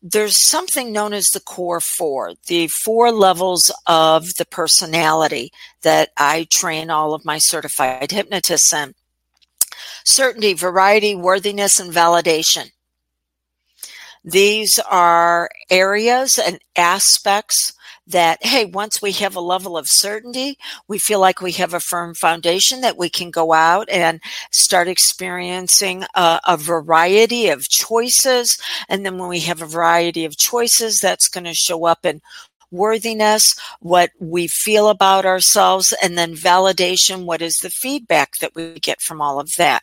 there's 0.02 0.46
something 0.46 0.92
known 0.92 1.14
as 1.14 1.30
the 1.30 1.40
core 1.40 1.80
four, 1.80 2.34
the 2.48 2.66
four 2.66 3.10
levels 3.10 3.72
of 3.86 4.34
the 4.34 4.44
personality 4.44 5.50
that 5.84 6.10
I 6.18 6.46
train 6.52 6.90
all 6.90 7.14
of 7.14 7.24
my 7.24 7.38
certified 7.38 8.10
hypnotists 8.10 8.74
in 8.74 8.92
certainty, 10.04 10.52
variety, 10.52 11.14
worthiness, 11.14 11.80
and 11.80 11.94
validation. 11.94 12.72
These 14.22 14.78
are 14.90 15.48
areas 15.70 16.38
and 16.38 16.58
aspects 16.76 17.72
that, 18.08 18.38
hey, 18.44 18.64
once 18.64 19.00
we 19.00 19.12
have 19.12 19.36
a 19.36 19.40
level 19.40 19.76
of 19.76 19.86
certainty, 19.88 20.58
we 20.88 20.98
feel 20.98 21.20
like 21.20 21.40
we 21.40 21.52
have 21.52 21.74
a 21.74 21.80
firm 21.80 22.14
foundation 22.14 22.80
that 22.80 22.98
we 22.98 23.08
can 23.08 23.30
go 23.30 23.52
out 23.52 23.88
and 23.90 24.20
start 24.50 24.88
experiencing 24.88 26.04
a, 26.14 26.40
a 26.46 26.56
variety 26.56 27.48
of 27.48 27.68
choices. 27.68 28.58
And 28.88 29.04
then 29.04 29.18
when 29.18 29.28
we 29.28 29.40
have 29.40 29.62
a 29.62 29.66
variety 29.66 30.24
of 30.24 30.36
choices, 30.36 30.98
that's 31.00 31.28
going 31.28 31.44
to 31.44 31.54
show 31.54 31.84
up 31.84 32.04
in 32.04 32.20
worthiness, 32.70 33.54
what 33.80 34.10
we 34.18 34.46
feel 34.46 34.88
about 34.88 35.24
ourselves, 35.24 35.94
and 36.02 36.18
then 36.18 36.34
validation, 36.34 37.24
what 37.24 37.42
is 37.42 37.56
the 37.58 37.70
feedback 37.70 38.32
that 38.40 38.54
we 38.54 38.74
get 38.80 39.00
from 39.00 39.20
all 39.20 39.40
of 39.40 39.50
that. 39.56 39.82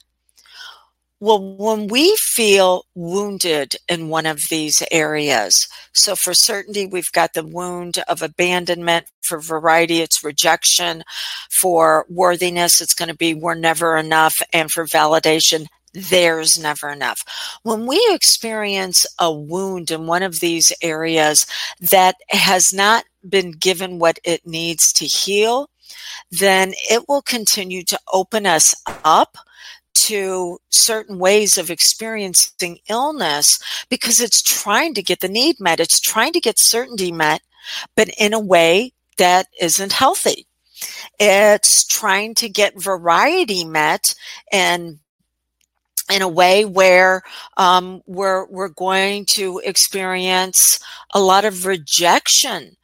Well, 1.25 1.55
when 1.57 1.87
we 1.87 2.15
feel 2.17 2.85
wounded 2.93 3.77
in 3.89 4.09
one 4.09 4.27
of 4.27 4.43
these 4.51 4.83
areas, 4.91 5.67
so 5.91 6.15
for 6.15 6.35
certainty, 6.35 6.85
we've 6.85 7.11
got 7.13 7.33
the 7.33 7.43
wound 7.43 7.97
of 8.07 8.21
abandonment. 8.21 9.07
For 9.23 9.39
variety, 9.39 10.01
it's 10.01 10.23
rejection. 10.23 11.01
For 11.49 12.05
worthiness, 12.09 12.79
it's 12.79 12.93
going 12.93 13.09
to 13.09 13.15
be 13.15 13.33
we're 13.33 13.55
never 13.55 13.97
enough. 13.97 14.35
And 14.53 14.69
for 14.69 14.85
validation, 14.85 15.65
there's 15.95 16.59
never 16.59 16.91
enough. 16.91 17.23
When 17.63 17.87
we 17.87 18.07
experience 18.11 19.07
a 19.19 19.33
wound 19.33 19.89
in 19.89 20.05
one 20.05 20.21
of 20.21 20.41
these 20.41 20.71
areas 20.83 21.47
that 21.89 22.17
has 22.29 22.71
not 22.71 23.03
been 23.27 23.49
given 23.49 23.97
what 23.97 24.19
it 24.23 24.45
needs 24.45 24.93
to 24.93 25.05
heal, 25.05 25.71
then 26.29 26.73
it 26.91 27.09
will 27.09 27.23
continue 27.23 27.83
to 27.85 27.99
open 28.13 28.45
us 28.45 28.75
up 29.03 29.39
to 29.95 30.59
certain 30.69 31.19
ways 31.19 31.57
of 31.57 31.71
experiencing 31.71 32.79
illness 32.89 33.59
because 33.89 34.19
it's 34.19 34.41
trying 34.41 34.93
to 34.93 35.03
get 35.03 35.21
the 35.21 35.27
need 35.27 35.59
met. 35.59 35.79
It's 35.79 35.99
trying 35.99 36.33
to 36.33 36.39
get 36.39 36.59
certainty 36.59 37.11
met, 37.11 37.41
but 37.95 38.09
in 38.17 38.33
a 38.33 38.39
way 38.39 38.93
that 39.17 39.47
isn't 39.59 39.93
healthy. 39.93 40.47
It's 41.19 41.85
trying 41.85 42.35
to 42.35 42.49
get 42.49 42.81
variety 42.81 43.63
met 43.63 44.13
and 44.51 44.99
in 46.11 46.21
a 46.21 46.27
way 46.27 46.65
where 46.65 47.23
um, 47.57 48.01
we're 48.05 48.45
we're 48.47 48.69
going 48.69 49.25
to 49.31 49.59
experience 49.63 50.79
a 51.13 51.19
lot 51.19 51.45
of 51.45 51.65
rejection. 51.65 52.75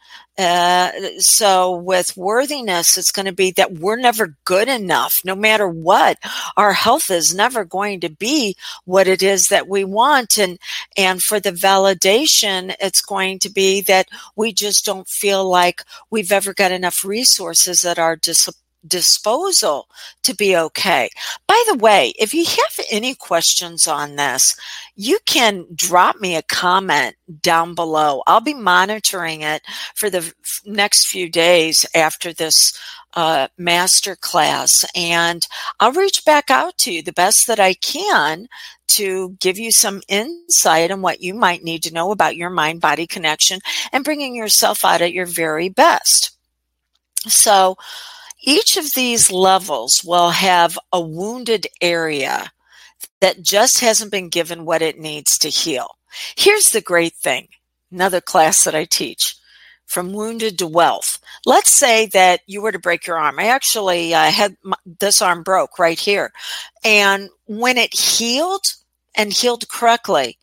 Uh, 0.42 0.92
so 1.20 1.76
with 1.76 2.18
worthiness, 2.18 2.98
it's 2.98 3.12
going 3.12 3.28
to 3.28 3.32
be 3.32 3.52
that 3.52 3.74
we're 3.74 3.96
never 3.96 4.36
good 4.44 4.68
enough, 4.68 5.22
no 5.24 5.36
matter 5.36 5.68
what. 5.68 6.18
Our 6.58 6.74
health 6.74 7.12
is 7.12 7.36
never 7.36 7.64
going 7.64 8.00
to 8.02 8.10
be 8.10 8.56
what 8.86 9.08
it 9.08 9.22
is 9.22 9.48
that 9.48 9.68
we 9.68 9.84
want, 9.84 10.38
and 10.38 10.58
and 10.98 11.22
for 11.22 11.40
the 11.40 11.52
validation, 11.52 12.76
it's 12.80 13.02
going 13.02 13.40
to 13.40 13.50
be 13.50 13.82
that 13.82 14.08
we 14.36 14.52
just 14.52 14.84
don't 14.86 15.08
feel 15.08 15.48
like 15.48 15.84
we've 16.10 16.32
ever 16.32 16.54
got 16.54 16.72
enough 16.72 17.06
resources 17.06 17.86
at 17.86 18.00
our 18.00 18.16
disposal 18.16 18.58
disposal 18.88 19.88
to 20.24 20.36
be 20.36 20.56
okay. 20.56 21.10
By 21.48 21.62
the 21.70 21.78
way, 21.78 22.14
if 22.20 22.34
you 22.34 22.46
have 22.46 22.86
any 22.90 23.16
questions 23.16 23.88
on 23.88 24.16
this, 24.16 24.56
you 24.96 25.20
can 25.26 25.66
drop 25.76 26.20
me 26.20 26.36
a 26.36 26.42
comment 26.42 27.16
down 27.42 27.76
below. 27.76 28.24
I'll 28.28 28.42
be 28.42 28.54
monitoring 28.54 29.42
it 29.42 29.62
for 29.96 30.10
the 30.10 30.34
next 30.66 31.08
few 31.08 31.30
days 31.30 31.86
after 31.96 32.34
this 32.34 32.78
uh, 33.14 33.48
master 33.58 34.16
class, 34.16 34.86
and 34.96 35.46
I'll 35.80 35.92
reach 35.92 36.24
back 36.26 36.50
out 36.50 36.78
to 36.80 36.92
you 36.94 37.02
the 37.02 37.12
best 37.12 37.46
that 37.48 37.60
I 37.60 37.74
can 37.74 38.48
to 38.92 39.38
give 39.40 39.58
you 39.58 39.72
some 39.72 40.02
insight 40.08 40.92
on 40.92 41.02
what 41.02 41.22
you 41.22 41.34
might 41.34 41.64
need 41.64 41.84
to 41.84 41.94
know 41.94 42.12
about 42.12 42.36
your 42.36 42.50
mind 42.50 42.82
body 42.82 43.08
connection 43.08 43.60
and 43.92 44.04
bringing 44.04 44.36
yourself 44.36 44.84
out 44.84 45.02
at 45.02 45.14
your 45.14 45.26
very 45.26 45.70
best. 45.70 46.32
So, 47.28 47.78
each 48.42 48.78
of 48.78 48.94
these 48.94 49.32
levels 49.32 50.04
will 50.04 50.32
have 50.32 50.78
a 50.92 51.00
wounded 51.00 51.68
area 51.82 52.52
that 53.20 53.42
just 53.42 53.80
hasn't 53.80 54.12
been 54.12 54.30
given 54.30 54.66
what 54.66 54.82
it 54.82 55.00
needs 55.00 55.38
to 55.40 55.50
heal. 55.50 55.98
Here's 56.36 56.70
the 56.70 56.82
great 56.82 57.14
thing 57.14 57.48
another 57.92 58.22
class 58.22 58.64
that 58.64 58.76
I 58.76 58.86
teach 58.86 59.36
from 59.86 60.14
wounded 60.14 60.58
to 60.58 60.68
wealth. 60.68 61.20
Let's 61.46 61.76
say 61.76 62.06
that 62.08 62.40
you 62.48 62.62
were 62.62 62.72
to 62.72 62.80
break 62.80 63.06
your 63.06 63.18
arm. 63.18 63.38
I 63.38 63.48
actually 63.48 64.14
uh, 64.14 64.32
had 64.32 64.56
my, 64.64 64.78
this 65.00 65.22
arm 65.22 65.44
broke 65.44 65.78
right 65.78 66.00
here. 66.00 66.32
And 66.84 67.30
when 67.46 67.78
it 67.78 67.94
healed 67.94 68.66
and 69.16 69.34
healed 69.34 69.68
correctly, 69.68 70.38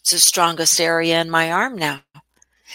it's 0.00 0.10
the 0.10 0.18
strongest 0.18 0.78
area 0.80 1.20
in 1.20 1.30
my 1.30 1.50
arm 1.50 1.76
now. 1.76 2.02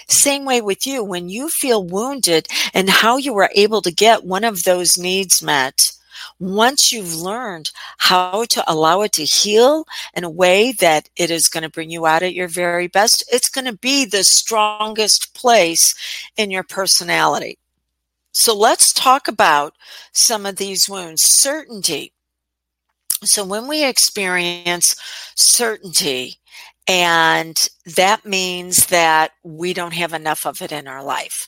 Same 0.07 0.45
way 0.45 0.61
with 0.61 0.85
you, 0.85 1.03
when 1.03 1.29
you 1.29 1.49
feel 1.49 1.85
wounded 1.85 2.47
and 2.73 2.89
how 2.89 3.17
you 3.17 3.33
were 3.33 3.49
able 3.55 3.81
to 3.81 3.91
get 3.91 4.23
one 4.23 4.43
of 4.43 4.63
those 4.63 4.97
needs 4.97 5.41
met, 5.41 5.91
once 6.39 6.91
you've 6.91 7.15
learned 7.15 7.71
how 7.97 8.45
to 8.45 8.63
allow 8.71 9.01
it 9.01 9.11
to 9.13 9.23
heal 9.23 9.85
in 10.13 10.23
a 10.23 10.29
way 10.29 10.71
that 10.71 11.09
it 11.15 11.29
is 11.29 11.49
going 11.49 11.63
to 11.63 11.69
bring 11.69 11.89
you 11.89 12.05
out 12.05 12.23
at 12.23 12.33
your 12.33 12.47
very 12.47 12.87
best, 12.87 13.23
it's 13.31 13.49
going 13.49 13.65
to 13.65 13.77
be 13.77 14.05
the 14.05 14.23
strongest 14.23 15.33
place 15.33 15.93
in 16.37 16.51
your 16.51 16.63
personality. 16.63 17.57
So 18.31 18.55
let's 18.57 18.93
talk 18.93 19.27
about 19.27 19.75
some 20.11 20.45
of 20.45 20.55
these 20.55 20.89
wounds. 20.89 21.21
Certainty. 21.21 22.13
So 23.23 23.45
when 23.45 23.67
we 23.67 23.85
experience 23.85 24.95
certainty, 25.35 26.37
and 26.87 27.55
that 27.95 28.25
means 28.25 28.87
that 28.87 29.31
we 29.43 29.73
don't 29.73 29.93
have 29.93 30.13
enough 30.13 30.45
of 30.45 30.61
it 30.61 30.71
in 30.71 30.87
our 30.87 31.03
life. 31.03 31.47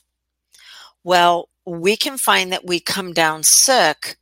Well, 1.04 1.48
we 1.64 1.96
can 1.96 2.16
find 2.18 2.52
that 2.52 2.66
we 2.66 2.80
come 2.80 3.12
down 3.12 3.42
sick 3.42 4.16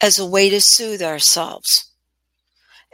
as 0.00 0.18
a 0.18 0.26
way 0.26 0.50
to 0.50 0.60
soothe 0.60 1.02
ourselves, 1.02 1.90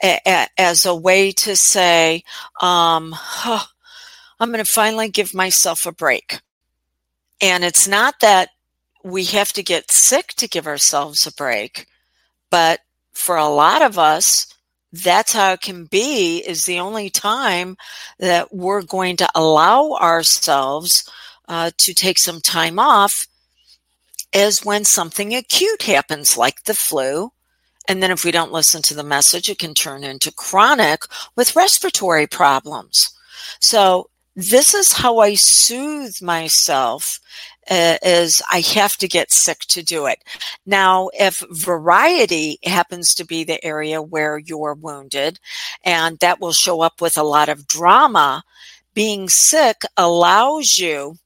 as 0.03 0.85
a 0.85 0.95
way 0.95 1.33
to 1.33 1.57
say, 1.57 2.23
um, 2.61 3.15
oh, 3.15 3.67
I'm 4.39 4.53
going 4.53 4.65
to 4.65 4.71
finally 4.71 5.09
give 5.09 5.35
myself 5.35 5.87
a 5.87 5.93
break. 5.93 6.41
And 7.41 7.65
it's 7.65 7.87
not 7.87 8.21
that 8.21 8.51
we 9.05 9.25
have 9.25 9.53
to 9.53 9.63
get 9.63 9.91
sick 9.91 10.29
to 10.37 10.49
give 10.49 10.67
ourselves 10.67 11.27
a 11.27 11.33
break, 11.33 11.87
but 12.51 12.81
for 13.13 13.37
a 13.37 13.49
lot 13.49 13.83
of 13.83 13.99
us, 13.99 14.47
that's 15.03 15.33
how 15.33 15.53
it 15.53 15.61
can 15.61 15.85
be 15.85 16.39
is 16.39 16.65
the 16.65 16.81
only 16.81 17.11
time 17.11 17.77
that 18.19 18.55
we're 18.55 18.83
going 18.83 19.17
to 19.17 19.29
allow 19.35 19.93
ourselves 19.93 21.09
uh, 21.49 21.71
to 21.79 21.95
take 21.95 22.19
some 22.19 22.41
time 22.41 22.79
off 22.79 23.27
is 24.33 24.65
when 24.65 24.85
something 24.85 25.35
acute 25.35 25.83
happens 25.83 26.37
like 26.37 26.65
the 26.65 26.75
flu. 26.75 27.31
And 27.89 28.03
then 28.03 28.11
if 28.11 28.25
we 28.25 28.33
don't 28.33 28.53
listen 28.53 28.83
to 28.83 28.95
the 28.95 29.05
message 29.05 29.49
it 29.49 29.59
can 29.59 29.75
turn 29.75 30.05
into 30.05 30.33
chronic 30.33 31.03
with 31.37 31.57
respiratory 31.57 32.27
problems. 32.27 33.09
So 33.61 34.11
this 34.37 34.75
is 34.75 34.93
how 34.93 35.19
i 35.19 35.35
soothe 35.35 36.21
myself 36.21 37.19
Uh, 37.69 37.99
is 38.03 38.41
I 38.53 38.61
have 38.61 38.97
to 38.99 39.09
get 39.09 39.33
sick 39.33 39.59
to 39.69 39.83
do 39.83 40.07
it. 40.07 40.23
Now, 40.67 41.11
if 41.15 41.43
variety 41.51 42.59
happens 42.65 43.13
to 43.15 43.25
be 43.25 43.43
the 43.43 43.65
area 43.65 44.01
where 44.01 44.39
you're 44.39 44.75
wounded, 44.75 45.41
and 45.83 46.17
that 46.21 46.41
will 46.41 46.53
show 46.53 46.81
up 46.81 47.01
with 47.01 47.19
a 47.19 47.25
lot 47.25 47.49
of 47.49 47.67
drama, 47.67 48.45
being 48.95 49.29
sick 49.29 49.83
allows 49.97 50.77
you 50.79 51.17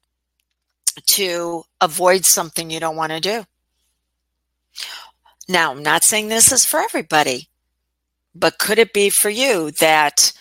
to 1.13 1.65
avoid 1.81 2.25
something 2.25 2.71
you 2.71 2.81
don't 2.81 2.97
want 2.97 3.13
to 3.13 3.21
do. 3.21 3.45
Now, 5.49 5.73
I'm 5.73 5.83
not 5.83 6.05
saying 6.05 6.29
this 6.29 6.53
is 6.53 6.65
for 6.65 6.81
everybody, 6.81 7.49
but 8.35 8.59
could 8.59 8.79
it 8.79 8.93
be 8.93 9.11
for 9.11 9.31
you 9.31 9.73
that 9.73 10.33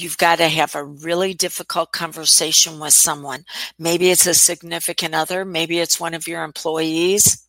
You've 0.00 0.16
got 0.16 0.36
to 0.36 0.48
have 0.48 0.74
a 0.74 0.82
really 0.82 1.34
difficult 1.34 1.92
conversation 1.92 2.78
with 2.80 2.94
someone. 2.94 3.44
Maybe 3.78 4.10
it's 4.10 4.26
a 4.26 4.32
significant 4.32 5.14
other, 5.14 5.44
maybe 5.44 5.78
it's 5.78 6.00
one 6.00 6.14
of 6.14 6.26
your 6.26 6.42
employees. 6.42 7.46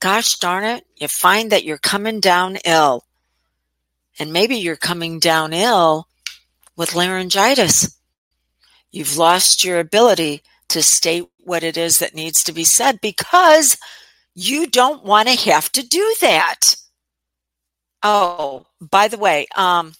Gosh 0.00 0.38
darn 0.38 0.64
it, 0.64 0.84
you 0.96 1.08
find 1.08 1.52
that 1.52 1.64
you're 1.64 1.76
coming 1.76 2.20
down 2.20 2.56
ill. 2.64 3.04
And 4.18 4.32
maybe 4.32 4.56
you're 4.56 4.76
coming 4.76 5.18
down 5.18 5.52
ill 5.52 6.08
with 6.76 6.94
laryngitis. 6.94 7.94
You've 8.90 9.18
lost 9.18 9.62
your 9.62 9.78
ability 9.78 10.42
to 10.70 10.82
state 10.82 11.26
what 11.38 11.62
it 11.62 11.76
is 11.76 11.98
that 11.98 12.14
needs 12.14 12.42
to 12.44 12.52
be 12.52 12.64
said 12.64 13.00
because 13.02 13.76
you 14.34 14.66
don't 14.66 15.04
want 15.04 15.28
to 15.28 15.50
have 15.50 15.70
to 15.72 15.86
do 15.86 16.16
that. 16.22 16.76
Oh, 18.02 18.64
by 18.80 19.08
the 19.08 19.18
way, 19.18 19.46
um, 19.56 19.92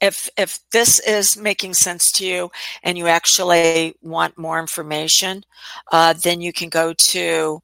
if 0.00 0.28
if 0.36 0.58
this 0.70 1.00
is 1.00 1.36
making 1.36 1.74
sense 1.74 2.10
to 2.12 2.26
you 2.26 2.50
and 2.82 2.98
you 2.98 3.06
actually 3.06 3.94
want 4.02 4.38
more 4.38 4.58
information, 4.58 5.44
uh, 5.92 6.12
then 6.12 6.40
you 6.40 6.52
can 6.52 6.68
go 6.68 6.92
to 6.92 7.62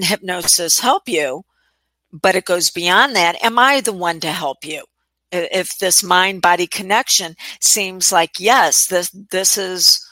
hypnosis 0.00 0.80
help 0.80 1.08
you, 1.08 1.44
but 2.12 2.34
it 2.34 2.44
goes 2.44 2.70
beyond 2.70 3.14
that. 3.16 3.42
Am 3.42 3.58
I 3.58 3.80
the 3.80 3.92
one 3.92 4.20
to 4.20 4.32
help 4.32 4.64
you? 4.64 4.84
If 5.32 5.78
this 5.78 6.02
mind 6.02 6.42
body 6.42 6.66
connection 6.66 7.34
seems 7.60 8.12
like, 8.12 8.38
yes, 8.38 8.86
this, 8.86 9.10
this 9.30 9.58
is 9.58 10.03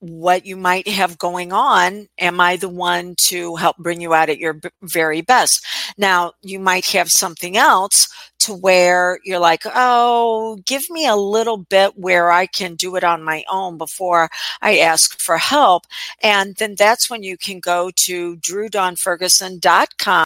what 0.00 0.46
you 0.46 0.56
might 0.56 0.86
have 0.86 1.18
going 1.18 1.52
on 1.52 2.06
am 2.18 2.40
i 2.40 2.56
the 2.56 2.68
one 2.68 3.14
to 3.18 3.56
help 3.56 3.76
bring 3.78 4.00
you 4.00 4.14
out 4.14 4.28
at 4.28 4.38
your 4.38 4.60
very 4.82 5.20
best? 5.20 5.64
Now 5.96 6.32
you 6.42 6.60
might 6.60 6.86
have 6.86 7.08
something 7.08 7.56
else 7.56 8.08
to 8.40 8.54
where 8.54 9.18
you're 9.24 9.40
like 9.40 9.62
oh 9.66 10.58
give 10.66 10.88
me 10.90 11.06
a 11.06 11.16
little 11.16 11.56
bit 11.56 11.98
where 11.98 12.30
i 12.30 12.46
can 12.46 12.76
do 12.76 12.94
it 12.96 13.02
on 13.04 13.22
my 13.22 13.44
own 13.50 13.76
before 13.78 14.28
i 14.62 14.78
ask 14.78 15.20
for 15.20 15.38
help. 15.38 15.84
And 16.22 16.54
then 16.56 16.74
that's 16.76 17.10
when 17.10 17.22
you 17.22 17.36
can 17.36 17.60
go 17.60 17.90
to 17.96 18.36
drewdawnferguson.com 18.36 20.24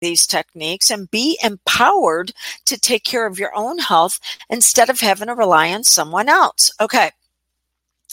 these 0.00 0.26
techniques 0.26 0.90
and 0.90 1.10
be 1.10 1.38
empowered 1.42 2.32
to 2.66 2.78
take 2.78 3.04
care 3.04 3.26
of 3.26 3.38
your 3.38 3.54
own 3.54 3.78
health 3.78 4.18
instead 4.48 4.90
of 4.90 5.00
having 5.00 5.28
to 5.28 5.34
rely 5.34 5.72
on 5.72 5.84
someone 5.84 6.28
else. 6.28 6.70
Okay. 6.80 7.10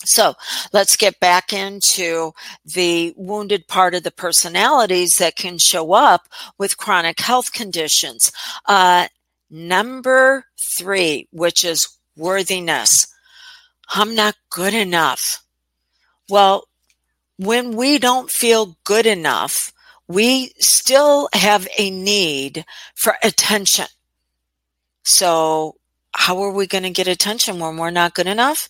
So 0.05 0.35
let's 0.73 0.95
get 0.95 1.19
back 1.19 1.51
into 1.51 2.33
the 2.63 3.13
wounded 3.17 3.67
part 3.67 3.95
of 3.95 4.03
the 4.03 4.11
personalities 4.11 5.15
that 5.15 5.35
can 5.35 5.57
show 5.57 5.93
up 5.93 6.27
with 6.59 6.77
chronic 6.77 7.19
health 7.19 7.51
conditions. 7.51 8.31
Uh, 8.67 9.07
number 9.49 10.45
three, 10.77 11.27
which 11.31 11.65
is 11.65 11.87
worthiness. 12.15 13.07
I'm 13.89 14.13
not 14.13 14.35
good 14.51 14.75
enough. 14.75 15.43
Well, 16.29 16.67
when 17.37 17.75
we 17.75 17.97
don't 17.97 18.29
feel 18.29 18.77
good 18.83 19.05
enough, 19.05 19.71
we 20.07 20.51
still 20.59 21.29
have 21.33 21.67
a 21.77 21.89
need 21.89 22.65
for 22.95 23.15
attention. 23.23 23.87
So, 25.03 25.75
how 26.13 26.41
are 26.41 26.51
we 26.51 26.67
going 26.67 26.83
to 26.83 26.89
get 26.89 27.07
attention 27.07 27.59
when 27.59 27.77
we're 27.77 27.91
not 27.91 28.15
good 28.15 28.27
enough? 28.27 28.69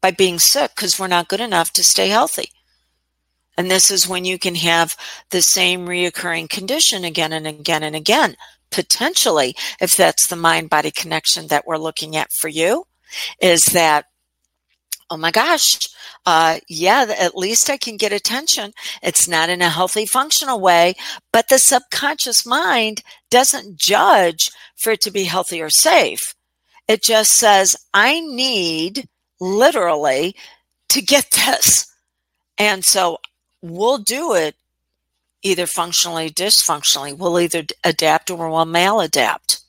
By 0.00 0.10
being 0.10 0.38
sick 0.38 0.72
because 0.74 0.98
we're 0.98 1.08
not 1.08 1.28
good 1.28 1.40
enough 1.40 1.72
to 1.72 1.82
stay 1.82 2.08
healthy. 2.08 2.50
And 3.56 3.70
this 3.70 3.90
is 3.90 4.08
when 4.08 4.24
you 4.24 4.38
can 4.38 4.56
have 4.56 4.96
the 5.30 5.42
same 5.42 5.86
reoccurring 5.86 6.50
condition 6.50 7.04
again 7.04 7.32
and 7.32 7.46
again 7.46 7.82
and 7.82 7.94
again, 7.94 8.36
potentially, 8.70 9.54
if 9.80 9.96
that's 9.96 10.26
the 10.26 10.36
mind 10.36 10.70
body 10.70 10.90
connection 10.90 11.46
that 11.48 11.66
we're 11.66 11.78
looking 11.78 12.16
at 12.16 12.32
for 12.32 12.48
you, 12.48 12.84
is 13.40 13.64
that 13.66 14.06
oh 15.10 15.16
my 15.16 15.30
gosh, 15.30 15.88
uh, 16.26 16.58
yeah, 16.68 17.06
at 17.18 17.36
least 17.36 17.70
I 17.70 17.76
can 17.76 17.96
get 17.96 18.12
attention. 18.12 18.72
It's 19.02 19.28
not 19.28 19.48
in 19.48 19.62
a 19.62 19.68
healthy, 19.68 20.06
functional 20.06 20.60
way, 20.60 20.94
but 21.32 21.48
the 21.48 21.58
subconscious 21.58 22.46
mind 22.46 23.02
doesn't 23.30 23.76
judge 23.76 24.50
for 24.76 24.92
it 24.92 25.00
to 25.02 25.10
be 25.10 25.24
healthy 25.24 25.60
or 25.60 25.70
safe. 25.70 26.34
It 26.88 27.02
just 27.02 27.32
says, 27.32 27.76
I 27.92 28.20
need 28.20 29.08
literally 29.40 30.34
to 30.90 31.02
get 31.02 31.30
this. 31.46 31.86
And 32.58 32.84
so 32.84 33.18
we'll 33.62 33.98
do 33.98 34.34
it 34.34 34.56
either 35.42 35.66
functionally, 35.66 36.30
dysfunctionally. 36.30 37.16
We'll 37.16 37.40
either 37.40 37.64
adapt 37.84 38.30
or 38.30 38.48
we'll 38.48 38.64
maladapt. 38.64 39.62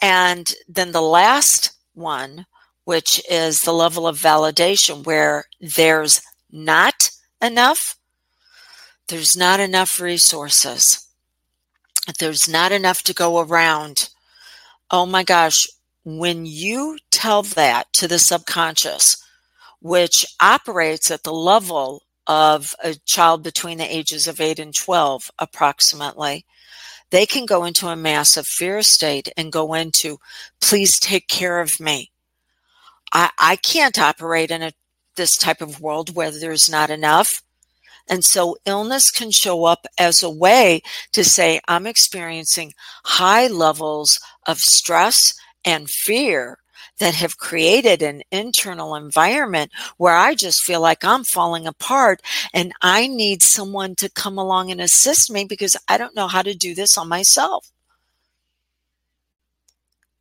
And 0.00 0.46
then 0.68 0.92
the 0.92 1.00
last 1.00 1.72
one 1.94 2.46
which 2.92 3.22
is 3.30 3.60
the 3.60 3.72
level 3.72 4.06
of 4.06 4.18
validation 4.18 5.02
where 5.06 5.46
there's 5.62 6.20
not 6.50 7.08
enough, 7.40 7.96
there's 9.08 9.34
not 9.34 9.60
enough 9.60 9.98
resources, 9.98 11.08
there's 12.18 12.46
not 12.46 12.70
enough 12.70 13.02
to 13.02 13.14
go 13.14 13.40
around. 13.40 14.10
Oh 14.90 15.06
my 15.06 15.24
gosh, 15.24 15.66
when 16.04 16.44
you 16.44 16.98
tell 17.10 17.42
that 17.42 17.90
to 17.94 18.06
the 18.06 18.18
subconscious, 18.18 19.16
which 19.80 20.26
operates 20.38 21.10
at 21.10 21.22
the 21.22 21.32
level 21.32 22.02
of 22.26 22.74
a 22.84 22.96
child 23.06 23.42
between 23.42 23.78
the 23.78 23.96
ages 23.96 24.28
of 24.28 24.38
8 24.38 24.58
and 24.58 24.74
12 24.74 25.30
approximately, 25.38 26.44
they 27.10 27.24
can 27.24 27.46
go 27.46 27.64
into 27.64 27.88
a 27.88 27.96
massive 27.96 28.46
fear 28.46 28.82
state 28.82 29.30
and 29.34 29.50
go 29.50 29.72
into, 29.72 30.18
please 30.60 30.98
take 31.00 31.26
care 31.28 31.58
of 31.58 31.80
me. 31.80 32.11
I, 33.12 33.30
I 33.38 33.56
can't 33.56 33.98
operate 33.98 34.50
in 34.50 34.62
a, 34.62 34.72
this 35.16 35.36
type 35.36 35.60
of 35.60 35.80
world 35.80 36.14
where 36.14 36.30
there's 36.30 36.70
not 36.70 36.90
enough. 36.90 37.42
And 38.08 38.24
so 38.24 38.56
illness 38.66 39.10
can 39.10 39.30
show 39.30 39.64
up 39.64 39.86
as 39.98 40.22
a 40.22 40.30
way 40.30 40.82
to 41.12 41.24
say, 41.24 41.60
I'm 41.68 41.86
experiencing 41.86 42.74
high 43.04 43.46
levels 43.46 44.18
of 44.46 44.58
stress 44.58 45.34
and 45.64 45.88
fear 45.88 46.58
that 46.98 47.14
have 47.14 47.38
created 47.38 48.02
an 48.02 48.22
internal 48.30 48.94
environment 48.94 49.72
where 49.96 50.14
I 50.14 50.34
just 50.34 50.62
feel 50.62 50.80
like 50.80 51.04
I'm 51.04 51.24
falling 51.24 51.66
apart 51.66 52.20
and 52.52 52.72
I 52.82 53.06
need 53.06 53.42
someone 53.42 53.94
to 53.96 54.10
come 54.10 54.38
along 54.38 54.70
and 54.70 54.80
assist 54.80 55.30
me 55.30 55.44
because 55.44 55.76
I 55.88 55.98
don't 55.98 56.14
know 56.14 56.28
how 56.28 56.42
to 56.42 56.54
do 56.54 56.74
this 56.74 56.98
on 56.98 57.08
myself. 57.08 57.70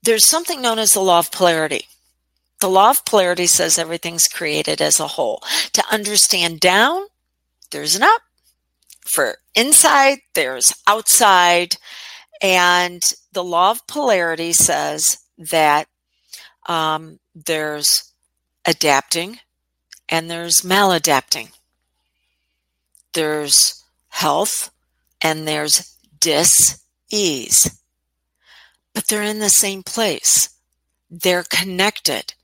There's 0.03 0.27
something 0.27 0.61
known 0.61 0.79
as 0.79 0.93
the 0.93 1.01
law 1.01 1.19
of 1.19 1.31
polarity. 1.31 1.87
The 2.61 2.69
law 2.69 2.91
of 2.91 3.03
polarity 3.05 3.47
says 3.47 3.79
everything's 3.79 4.27
created 4.27 4.81
as 4.81 4.99
a 4.99 5.07
whole. 5.07 5.41
To 5.73 5.83
understand 5.91 6.59
down, 6.59 7.07
there's 7.71 7.95
an 7.95 8.03
up. 8.03 8.21
For 9.03 9.37
inside, 9.55 10.19
there's 10.35 10.71
outside. 10.87 11.77
And 12.39 13.01
the 13.33 13.43
law 13.43 13.71
of 13.71 13.87
polarity 13.87 14.53
says 14.53 15.17
that 15.39 15.87
um, 16.67 17.19
there's 17.33 18.13
adapting 18.63 19.39
and 20.07 20.29
there's 20.29 20.61
maladapting. 20.61 21.49
There's 23.13 23.83
health 24.09 24.69
and 25.19 25.47
there's 25.47 25.97
dis 26.19 26.79
ease. 27.11 27.81
But 28.93 29.07
they're 29.07 29.23
in 29.23 29.39
the 29.39 29.49
same 29.49 29.81
place. 29.81 30.49
They're 31.09 31.43
connected. 31.43 32.35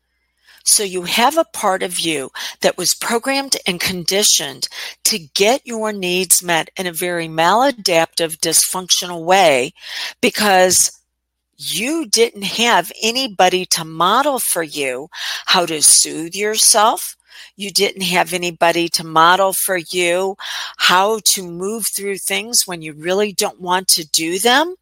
So 0.67 0.84
you 0.84 1.03
have 1.03 1.38
a 1.38 1.45
part 1.45 1.82
of 1.82 1.97
you 1.97 2.30
that 2.62 2.77
was 2.77 2.93
programmed 2.93 3.56
and 3.65 3.80
conditioned 3.80 4.67
to 5.06 5.17
get 5.17 5.65
your 5.65 5.93
needs 5.93 6.43
met 6.43 6.69
in 6.77 6.86
a 6.86 6.91
very 6.91 7.30
maladaptive, 7.30 8.38
dysfunctional 8.39 9.23
way 9.23 9.71
because 10.21 10.91
you 11.58 12.06
didn't 12.06 12.43
have 12.43 12.91
anybody 13.01 13.65
to 13.67 13.86
model 13.86 14.39
for 14.39 14.62
you 14.62 15.08
how 15.45 15.65
to 15.65 15.82
soothe 15.82 16.36
yourself. 16.36 17.15
You 17.56 17.71
didn't 17.71 18.04
have 18.04 18.34
anybody 18.34 18.89
to 18.89 19.06
model 19.06 19.54
for 19.54 19.78
you 19.78 20.36
how 20.78 21.19
to 21.26 21.43
move 21.43 21.88
through 21.88 22.17
things 22.17 22.63
when 22.65 22.82
you 22.82 22.93
really 22.93 23.34
don't 23.34 23.62
want 23.62 23.88
to 23.89 24.08
do 24.08 24.39
them 24.39 24.76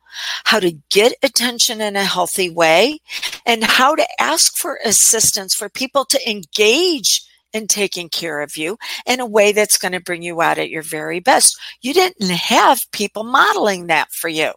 how 0.46 0.60
to 0.60 0.72
get 0.90 1.14
attention 1.24 1.82
in 1.82 1.96
a 1.96 2.04
healthy 2.04 2.50
way, 2.50 3.00
and 3.46 3.64
how 3.64 3.96
to 3.96 4.08
ask 4.20 4.58
for 4.58 4.80
assistance 4.86 5.54
for 5.54 5.70
people 5.70 6.06
to 6.06 6.30
engage 6.30 7.24
in 7.54 7.68
taking 7.68 8.10
care 8.10 8.42
of 8.42 8.58
you 8.58 8.78
in 9.06 9.20
a 9.20 9.26
way 9.26 9.52
that's 9.52 9.78
going 9.78 9.94
to 9.94 10.00
bring 10.00 10.22
you 10.22 10.42
out 10.42 10.58
at 10.58 10.70
your 10.70 10.82
very 10.82 11.20
best. 11.20 11.58
You 11.82 11.94
didn't 11.94 12.30
have 12.30 12.92
people 12.92 13.24
modeling 13.24 13.88
that 13.88 14.12
for 14.12 14.28
you. 14.28 14.52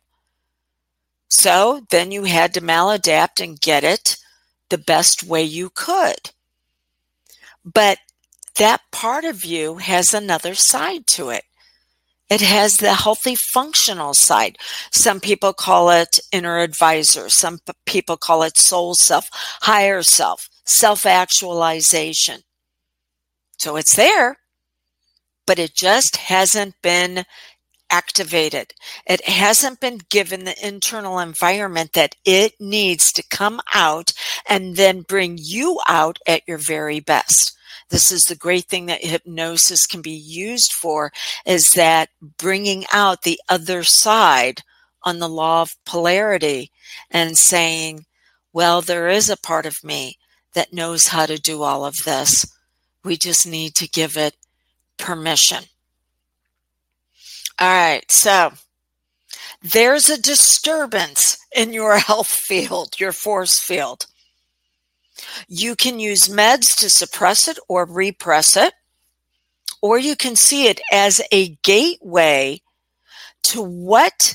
So 1.28 1.86
then 1.90 2.10
you 2.10 2.24
had 2.24 2.54
to 2.54 2.60
maladapt 2.60 3.42
and 3.42 3.60
get 3.60 3.84
it 3.84 4.16
the 4.70 4.78
best 4.78 5.22
way 5.22 5.42
you 5.42 5.70
could. 5.70 6.30
But 7.74 7.98
that 8.56 8.82
part 8.92 9.24
of 9.24 9.44
you 9.44 9.76
has 9.76 10.14
another 10.14 10.54
side 10.54 11.06
to 11.08 11.30
it. 11.30 11.44
It 12.30 12.40
has 12.42 12.76
the 12.76 12.94
healthy 12.94 13.34
functional 13.34 14.14
side. 14.14 14.58
Some 14.92 15.20
people 15.20 15.52
call 15.54 15.90
it 15.90 16.18
inner 16.30 16.58
advisor. 16.58 17.30
Some 17.30 17.58
people 17.86 18.16
call 18.16 18.42
it 18.42 18.58
soul 18.58 18.94
self, 18.94 19.28
higher 19.62 20.02
self, 20.02 20.48
self 20.66 21.06
actualization. 21.06 22.42
So 23.58 23.76
it's 23.76 23.96
there, 23.96 24.38
but 25.46 25.58
it 25.58 25.74
just 25.74 26.16
hasn't 26.16 26.74
been 26.82 27.24
activated. 27.90 28.74
It 29.06 29.26
hasn't 29.26 29.80
been 29.80 30.00
given 30.10 30.44
the 30.44 30.66
internal 30.66 31.18
environment 31.18 31.94
that 31.94 32.14
it 32.24 32.52
needs 32.60 33.12
to 33.12 33.22
come 33.30 33.60
out 33.72 34.12
and 34.46 34.76
then 34.76 35.00
bring 35.02 35.38
you 35.40 35.80
out 35.88 36.18
at 36.26 36.42
your 36.46 36.58
very 36.58 37.00
best. 37.00 37.56
This 37.90 38.10
is 38.10 38.24
the 38.24 38.36
great 38.36 38.66
thing 38.66 38.86
that 38.86 39.04
hypnosis 39.04 39.86
can 39.86 40.02
be 40.02 40.10
used 40.10 40.72
for 40.72 41.12
is 41.46 41.70
that 41.70 42.10
bringing 42.38 42.84
out 42.92 43.22
the 43.22 43.40
other 43.48 43.82
side 43.82 44.62
on 45.04 45.18
the 45.18 45.28
law 45.28 45.62
of 45.62 45.76
polarity 45.86 46.70
and 47.10 47.38
saying, 47.38 48.04
well, 48.52 48.82
there 48.82 49.08
is 49.08 49.30
a 49.30 49.36
part 49.36 49.66
of 49.66 49.84
me 49.84 50.18
that 50.54 50.72
knows 50.72 51.08
how 51.08 51.26
to 51.26 51.38
do 51.38 51.62
all 51.62 51.84
of 51.84 52.04
this. 52.04 52.46
We 53.04 53.16
just 53.16 53.46
need 53.46 53.74
to 53.76 53.88
give 53.88 54.16
it 54.16 54.36
permission. 54.98 55.64
All 57.58 57.68
right. 57.68 58.10
So 58.10 58.52
there's 59.62 60.08
a 60.10 60.20
disturbance 60.20 61.38
in 61.54 61.72
your 61.72 61.98
health 61.98 62.28
field, 62.28 63.00
your 63.00 63.12
force 63.12 63.60
field. 63.60 64.06
You 65.48 65.76
can 65.76 65.98
use 65.98 66.28
meds 66.28 66.76
to 66.78 66.90
suppress 66.90 67.48
it 67.48 67.58
or 67.68 67.84
repress 67.84 68.56
it, 68.56 68.74
or 69.82 69.98
you 69.98 70.16
can 70.16 70.36
see 70.36 70.66
it 70.66 70.80
as 70.92 71.20
a 71.32 71.56
gateway 71.62 72.60
to 73.44 73.62
what 73.62 74.34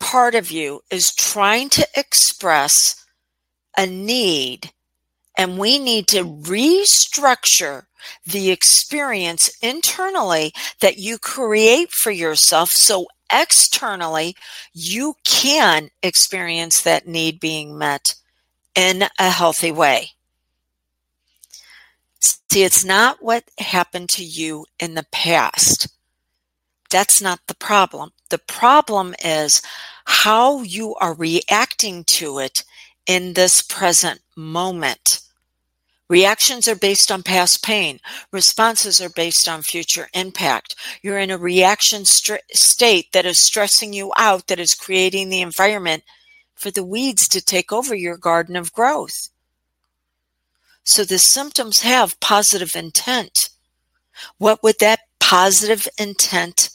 part 0.00 0.34
of 0.34 0.50
you 0.50 0.80
is 0.90 1.14
trying 1.14 1.68
to 1.70 1.86
express 1.96 3.06
a 3.76 3.86
need. 3.86 4.72
And 5.38 5.58
we 5.58 5.78
need 5.78 6.08
to 6.08 6.24
restructure 6.24 7.84
the 8.26 8.50
experience 8.50 9.50
internally 9.62 10.52
that 10.80 10.98
you 10.98 11.18
create 11.18 11.92
for 11.92 12.10
yourself 12.10 12.70
so 12.70 13.06
externally, 13.32 14.36
you 14.74 15.14
can 15.24 15.88
experience 16.02 16.82
that 16.82 17.06
need 17.06 17.40
being 17.40 17.78
met 17.78 18.14
in 18.74 19.04
a 19.18 19.30
healthy 19.30 19.72
way. 19.72 20.10
See, 22.20 22.62
it's 22.62 22.84
not 22.84 23.22
what 23.22 23.44
happened 23.58 24.08
to 24.10 24.24
you 24.24 24.66
in 24.78 24.94
the 24.94 25.06
past. 25.10 25.88
That's 26.90 27.22
not 27.22 27.40
the 27.46 27.54
problem. 27.54 28.12
The 28.28 28.38
problem 28.38 29.14
is 29.24 29.62
how 30.04 30.62
you 30.62 30.94
are 30.96 31.14
reacting 31.14 32.04
to 32.18 32.38
it 32.38 32.64
in 33.06 33.32
this 33.32 33.62
present 33.62 34.20
moment. 34.36 35.20
Reactions 36.10 36.68
are 36.68 36.76
based 36.76 37.10
on 37.10 37.22
past 37.22 37.64
pain. 37.64 37.98
Responses 38.32 39.00
are 39.00 39.08
based 39.08 39.48
on 39.48 39.62
future 39.62 40.08
impact. 40.12 40.74
You're 41.02 41.18
in 41.18 41.30
a 41.30 41.38
reaction 41.38 42.04
st- 42.04 42.42
state 42.52 43.12
that 43.14 43.24
is 43.24 43.42
stressing 43.42 43.94
you 43.94 44.12
out, 44.18 44.48
that 44.48 44.60
is 44.60 44.74
creating 44.74 45.30
the 45.30 45.40
environment 45.40 46.02
for 46.54 46.70
the 46.70 46.84
weeds 46.84 47.28
to 47.28 47.44
take 47.44 47.72
over 47.72 47.94
your 47.94 48.16
garden 48.16 48.56
of 48.56 48.72
growth. 48.72 49.28
So 50.84 51.04
the 51.04 51.18
symptoms 51.18 51.80
have 51.80 52.20
positive 52.20 52.74
intent. 52.74 53.50
What 54.38 54.62
would 54.62 54.76
that 54.80 55.00
positive 55.20 55.88
intent 55.98 56.70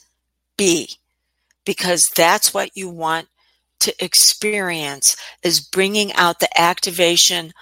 be? 0.56 0.96
Because 1.64 2.10
that's 2.14 2.54
what 2.54 2.76
you 2.76 2.88
want 2.88 3.28
to 3.80 3.94
experience 4.04 5.16
is 5.42 5.60
bringing 5.60 6.12
out 6.14 6.40
the 6.40 6.60
activation 6.60 7.52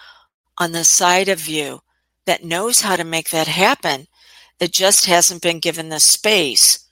on 0.59 0.73
the 0.73 0.85
side 0.85 1.29
of 1.29 1.47
you 1.47 1.81
that 2.25 2.45
knows 2.45 2.81
how 2.81 2.97
to 2.97 3.05
make 3.05 3.31
that 3.31 3.47
happen. 3.47 4.07
It 4.59 4.73
just 4.73 5.07
hasn't 5.07 5.43
been 5.43 5.59
given 5.59 5.89
the 5.89 6.01
space 6.01 6.87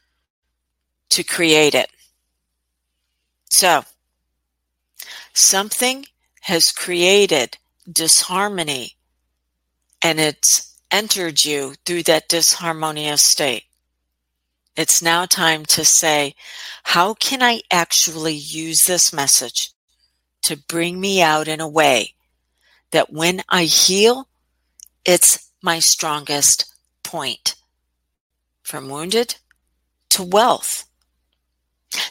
to 1.11 1.25
create 1.25 1.75
it. 1.75 1.91
So, 3.49 3.85
something 5.35 6.07
has 6.43 6.73
created 6.73 7.59
disharmony 7.91 8.97
and 10.03 10.21
it's 10.21 10.79
entered 10.91 11.43
you 11.45 11.75
through 11.85 12.03
that 12.05 12.29
disharmonious 12.29 13.21
state. 13.21 13.65
It's 14.77 15.01
now 15.01 15.25
time 15.25 15.65
to 15.67 15.85
say, 15.85 16.35
how 16.83 17.15
can 17.15 17.43
I 17.43 17.63
actually 17.71 18.35
use 18.35 18.85
this 18.85 19.13
message 19.13 19.71
to 20.43 20.57
bring 20.57 21.01
me 21.01 21.23
out 21.23 21.49
in 21.49 21.61
a 21.61 21.69
way 21.69 22.15
that 22.91 23.13
when 23.13 23.43
I 23.49 23.65
heal, 23.65 24.29
it's 25.05 25.51
my 25.63 25.79
strongest 25.79 26.67
point 27.03 27.55
from 28.63 28.89
wounded 28.89 29.37
to 30.11 30.23
wealth. 30.23 30.85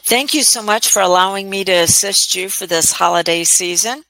Thank 0.06 0.34
you 0.34 0.42
so 0.42 0.62
much 0.62 0.90
for 0.90 1.00
allowing 1.00 1.48
me 1.48 1.64
to 1.64 1.72
assist 1.72 2.34
you 2.34 2.50
for 2.50 2.66
this 2.66 2.92
holiday 2.92 3.42
season. 3.42 4.04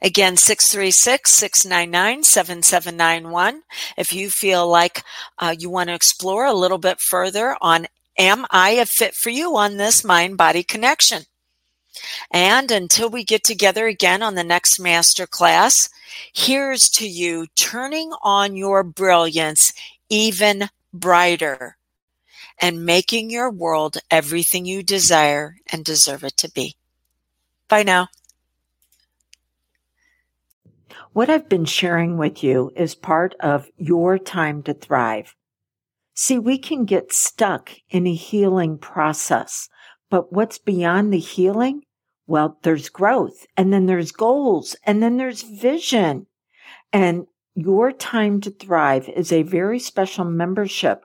Again, 0.00 0.36
636 0.36 1.32
699 1.32 2.22
7791. 2.22 3.62
If 3.96 4.12
you 4.12 4.30
feel 4.30 4.68
like 4.68 5.02
uh, 5.40 5.52
you 5.58 5.68
want 5.68 5.88
to 5.88 5.94
explore 5.96 6.46
a 6.46 6.54
little 6.54 6.78
bit 6.78 7.00
further 7.00 7.56
on 7.60 7.88
Am 8.16 8.46
I 8.52 8.70
a 8.70 8.86
fit 8.86 9.14
for 9.14 9.30
you 9.30 9.56
on 9.56 9.78
this 9.78 10.04
mind 10.04 10.36
body 10.36 10.62
connection? 10.62 11.24
And 12.30 12.70
until 12.70 13.10
we 13.10 13.24
get 13.24 13.42
together 13.42 13.88
again 13.88 14.22
on 14.22 14.36
the 14.36 14.44
next 14.44 14.78
master 14.78 15.26
class, 15.26 15.88
here's 16.32 16.88
to 16.90 17.08
you 17.08 17.48
turning 17.56 18.12
on 18.22 18.54
your 18.54 18.84
brilliance 18.84 19.72
even 20.08 20.68
brighter 20.94 21.76
and 22.60 22.84
making 22.84 23.30
your 23.30 23.50
world 23.50 23.98
everything 24.10 24.64
you 24.64 24.82
desire 24.82 25.56
and 25.72 25.84
deserve 25.84 26.24
it 26.24 26.36
to 26.38 26.50
be. 26.50 26.76
Bye 27.68 27.82
now. 27.82 28.08
What 31.12 31.30
I've 31.30 31.48
been 31.48 31.64
sharing 31.64 32.18
with 32.18 32.42
you 32.42 32.72
is 32.76 32.94
part 32.94 33.34
of 33.40 33.70
your 33.76 34.18
time 34.18 34.62
to 34.64 34.74
thrive. 34.74 35.34
See, 36.14 36.38
we 36.38 36.58
can 36.58 36.84
get 36.84 37.12
stuck 37.12 37.72
in 37.90 38.06
a 38.06 38.14
healing 38.14 38.78
process, 38.78 39.68
but 40.10 40.32
what's 40.32 40.58
beyond 40.58 41.12
the 41.12 41.18
healing 41.18 41.82
well, 42.26 42.58
there's 42.62 42.88
growth 42.88 43.46
and 43.56 43.72
then 43.72 43.86
there's 43.86 44.10
goals 44.12 44.76
and 44.84 45.02
then 45.02 45.16
there's 45.16 45.42
vision. 45.42 46.26
And 46.92 47.26
your 47.54 47.92
time 47.92 48.40
to 48.42 48.50
thrive 48.50 49.08
is 49.08 49.32
a 49.32 49.42
very 49.42 49.78
special 49.78 50.24
membership 50.24 51.04